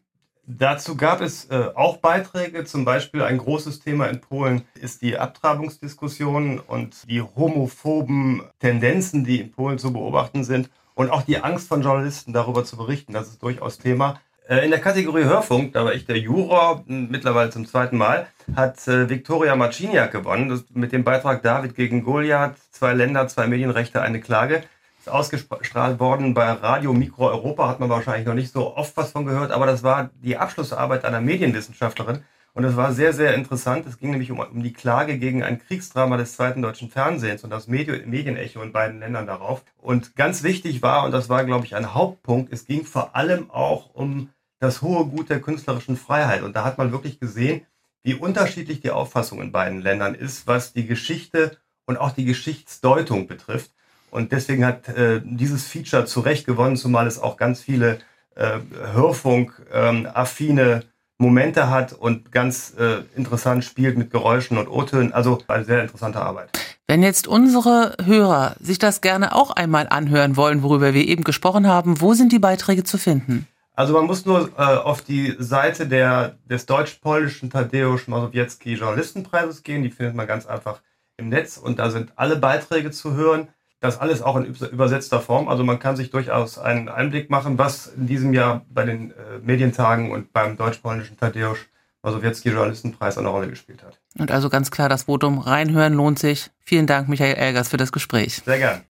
Dazu 0.47 0.97
gab 0.97 1.21
es 1.23 1.47
äh, 1.47 1.71
auch 1.75 1.99
Beiträge. 1.99 2.65
Zum 2.65 2.85
Beispiel 2.85 3.23
ein 3.23 3.39
großes 3.39 3.81
Thema 3.81 4.07
in 4.07 4.21
Polen 4.21 4.63
ist 4.75 5.01
die 5.01 5.17
Abtreibungsdiskussion 5.17 6.61
und 6.61 7.09
die 7.09 7.23
homophoben 7.23 8.43
Tendenzen, 8.61 9.25
die 9.25 9.41
in 9.41 9.53
Polen 9.53 9.79
zu 9.79 9.93
beobachten 9.93 10.45
sind. 10.45 10.69
Und 10.95 11.11
auch 11.11 11.23
die 11.23 11.39
Angst 11.39 11.69
von 11.69 11.83
Journalisten 11.83 12.33
darüber 12.33 12.65
zu 12.65 12.77
berichten. 12.77 13.15
Das 13.15 13.29
ist 13.29 13.43
durchaus 13.43 13.79
Thema. 13.79 14.21
Äh, 14.47 14.65
in 14.65 14.71
der 14.71 14.81
Kategorie 14.81 15.25
Hörfunk, 15.25 15.73
da 15.73 15.87
war 15.87 15.95
ich 15.95 16.05
der 16.05 16.19
Juror, 16.19 16.85
mittlerweile 16.87 17.49
zum 17.49 17.67
zweiten 17.67 17.97
Mal, 17.97 18.27
hat 18.55 18.87
äh, 18.87 19.09
Viktoria 19.09 19.57
Marciniak 19.57 20.13
gewonnen. 20.13 20.63
Mit 20.75 20.93
dem 20.93 21.05
Beitrag 21.05 21.43
David 21.43 21.75
gegen 21.75 22.05
Goliath, 22.05 22.57
zwei 22.71 22.93
Länder, 22.93 23.27
zwei 23.29 23.47
Medienrechte, 23.47 24.03
eine 24.03 24.21
Klage. 24.21 24.63
Ist 25.05 25.11
ausgestrahlt 25.11 26.01
worden 26.01 26.33
bei 26.33 26.51
Radio 26.51 26.95
Mikro 26.95 27.29
Europa, 27.29 27.69
hat 27.69 27.79
man 27.79 27.91
wahrscheinlich 27.91 28.27
noch 28.27 28.33
nicht 28.33 28.51
so 28.51 28.75
oft 28.75 28.97
was 28.97 29.13
von 29.13 29.27
gehört, 29.27 29.51
aber 29.51 29.67
das 29.67 29.83
war 29.83 30.09
die 30.23 30.39
Abschlussarbeit 30.39 31.05
einer 31.05 31.21
Medienwissenschaftlerin. 31.21 32.25
Und 32.55 32.63
das 32.63 32.75
war 32.75 32.95
sehr, 32.95 33.13
sehr 33.13 33.35
interessant. 33.35 33.85
Es 33.87 33.99
ging 33.99 34.13
nämlich 34.13 34.31
um, 34.31 34.39
um 34.39 34.63
die 34.63 34.73
Klage 34.73 35.19
gegen 35.19 35.43
ein 35.43 35.59
Kriegsdrama 35.59 36.17
des 36.17 36.37
zweiten 36.37 36.63
deutschen 36.63 36.89
Fernsehens 36.89 37.45
und 37.45 37.51
das 37.51 37.69
Medienecho 37.69 38.63
in 38.63 38.73
beiden 38.73 38.99
Ländern 38.99 39.27
darauf. 39.27 39.63
Und 39.77 40.17
ganz 40.17 40.43
wichtig 40.43 40.81
war, 40.81 41.05
und 41.05 41.11
das 41.11 41.29
war, 41.29 41.45
glaube 41.45 41.67
ich, 41.67 41.77
ein 41.77 41.93
Hauptpunkt, 41.93 42.51
es 42.51 42.65
ging 42.65 42.87
vor 42.87 43.15
allem 43.15 43.51
auch 43.51 43.95
um 43.95 44.31
das 44.59 44.81
hohe 44.81 45.05
Gut 45.05 45.29
der 45.29 45.43
künstlerischen 45.43 45.99
Freiheit. 45.99 46.43
Und 46.43 46.57
da 46.57 46.65
hat 46.65 46.79
man 46.79 46.93
wirklich 46.93 47.21
gesehen, 47.21 47.67
wie 48.05 48.15
unterschiedlich 48.15 48.81
die 48.81 48.91
Auffassung 48.91 49.43
in 49.43 49.53
beiden 49.53 49.83
Ländern 49.83 50.15
ist, 50.15 50.47
was 50.47 50.73
die 50.73 50.87
Geschichte 50.87 51.59
und 51.85 51.99
auch 51.99 52.13
die 52.13 52.25
Geschichtsdeutung 52.25 53.27
betrifft. 53.27 53.74
Und 54.15 54.31
deswegen 54.31 54.65
hat 54.65 54.89
äh, 54.89 55.21
dieses 55.25 55.67
Feature 55.67 56.05
zu 56.05 56.21
Recht 56.21 56.47
gewonnen, 56.47 56.77
zumal 56.77 57.09
es 57.09 57.19
auch 57.19 57.37
ganz 57.37 57.61
viele 57.61 57.99
äh, 58.37 58.61
Hörfunk-affine 58.93 60.73
ähm, 60.73 60.83
Momente 61.19 61.69
hat 61.69 61.93
und 61.93 62.31
ganz 62.31 62.75
äh, 62.79 63.03
interessant 63.17 63.65
spielt 63.65 63.99
mit 63.99 64.13
Geräuschen 64.13 64.57
und 64.57 64.69
O-Tönen. 64.69 65.13
Also 65.13 65.41
eine 65.49 65.65
sehr 65.65 65.83
interessante 65.83 66.21
Arbeit. 66.21 66.51
Wenn 66.87 67.03
jetzt 67.03 67.27
unsere 67.27 67.97
Hörer 68.05 68.55
sich 68.61 68.79
das 68.79 69.01
gerne 69.01 69.35
auch 69.35 69.51
einmal 69.51 69.89
anhören 69.89 70.37
wollen, 70.37 70.63
worüber 70.63 70.95
wir 70.95 71.09
eben 71.09 71.25
gesprochen 71.25 71.67
haben, 71.67 72.01
wo 72.01 72.15
sind 72.15 72.31
die 72.31 72.39
Beiträge 72.39 72.85
zu 72.85 72.99
finden? 72.99 73.49
Also 73.75 73.95
man 73.95 74.07
muss 74.07 74.25
nur 74.27 74.51
äh, 74.57 74.63
auf 74.63 75.03
die 75.03 75.35
Seite 75.41 75.89
der, 75.89 76.37
des 76.49 76.67
deutsch-polnischen 76.67 77.51
Tadeusz 77.51 78.07
Mazowiecki 78.07 78.75
Journalistenpreises 78.75 79.65
gehen. 79.65 79.83
Die 79.83 79.91
findet 79.91 80.15
man 80.15 80.29
ganz 80.29 80.47
einfach 80.47 80.83
im 81.17 81.31
Netz 81.31 81.57
und 81.57 81.81
da 81.81 81.91
sind 81.91 82.13
alle 82.15 82.37
Beiträge 82.37 82.93
zu 82.93 83.15
hören. 83.15 83.49
Das 83.85 84.01
alles 84.01 84.23
auch 84.23 84.37
in 84.37 84.47
übersetzter 84.47 85.21
Form. 85.21 85.47
Also 85.47 85.63
man 85.63 85.79
kann 85.79 85.95
sich 85.95 86.11
durchaus 86.11 86.57
einen 86.57 86.89
Einblick 86.89 87.29
machen, 87.29 87.59
was 87.59 87.89
in 87.89 88.07
diesem 88.07 88.33
Jahr 88.33 88.65
bei 88.71 88.87
den 88.87 89.11
äh, 89.11 89.15
Medientagen 89.43 90.11
und 90.11 90.33
beim 90.33 90.57
deutsch-polnischen 90.57 91.19
Tadeusz 91.19 91.59
Mazowiecki 92.03 92.49
Journalistenpreis 92.49 93.19
eine 93.19 93.29
Rolle 93.29 93.49
gespielt 93.49 93.83
hat. 93.83 94.01
Und 94.19 94.31
also 94.31 94.49
ganz 94.49 94.71
klar 94.71 94.89
das 94.89 95.03
Votum 95.03 95.39
reinhören 95.39 95.93
lohnt 95.93 96.19
sich. 96.19 96.51
Vielen 96.61 96.87
Dank, 96.87 97.11
Michael 97.11 97.35
Elgers, 97.35 97.69
für 97.69 97.77
das 97.77 97.93
Gespräch. 97.93 98.41
Sehr 98.43 98.57
gern. 98.57 98.85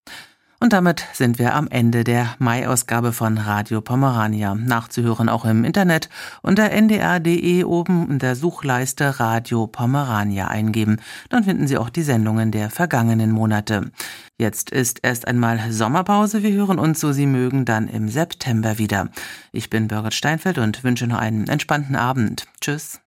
Und 0.61 0.73
damit 0.73 1.05
sind 1.13 1.39
wir 1.39 1.55
am 1.55 1.69
Ende 1.69 2.05
der 2.05 2.35
Mai-Ausgabe 2.39 3.13
von 3.13 3.39
Radio 3.39 3.81
Pomerania. 3.81 4.55
Nachzuhören 4.55 5.29
auch 5.29 5.45
im 5.45 5.65
Internet 5.65 6.09
unter 6.43 6.71
ndr.de 6.71 7.65
oben 7.65 8.11
in 8.11 8.19
der 8.19 8.37
Suchleiste 8.37 9.21
Radio 9.21 9.67
Pomerania 9.67 10.49
eingeben. 10.49 11.01
Dann 11.29 11.45
finden 11.45 11.67
Sie 11.67 11.77
auch 11.77 11.91
die 11.91 12.03
Sendungen 12.03 12.51
der 12.51 12.71
vergangenen 12.71 13.31
Monate. 13.31 13.91
Jetzt 14.39 14.71
ist 14.71 15.01
erst 15.03 15.29
einmal 15.29 15.71
Sommerpause. 15.71 16.43
Wir 16.43 16.53
hören 16.53 16.79
uns, 16.79 17.01
so 17.01 17.13
Sie 17.13 17.27
mögen, 17.27 17.65
dann 17.65 17.89
im 17.89 18.09
September 18.09 18.79
wieder. 18.79 19.11
Ich 19.53 19.71
bin 19.71 19.89
Birgit 19.89 20.15
Steinfeld 20.15 20.59
und 20.59 20.83
wünsche 20.83 21.07
noch 21.07 21.19
einen 21.19 21.47
entspannten 21.47 21.95
Abend. 21.95 22.47
Tschüss. 22.61 23.01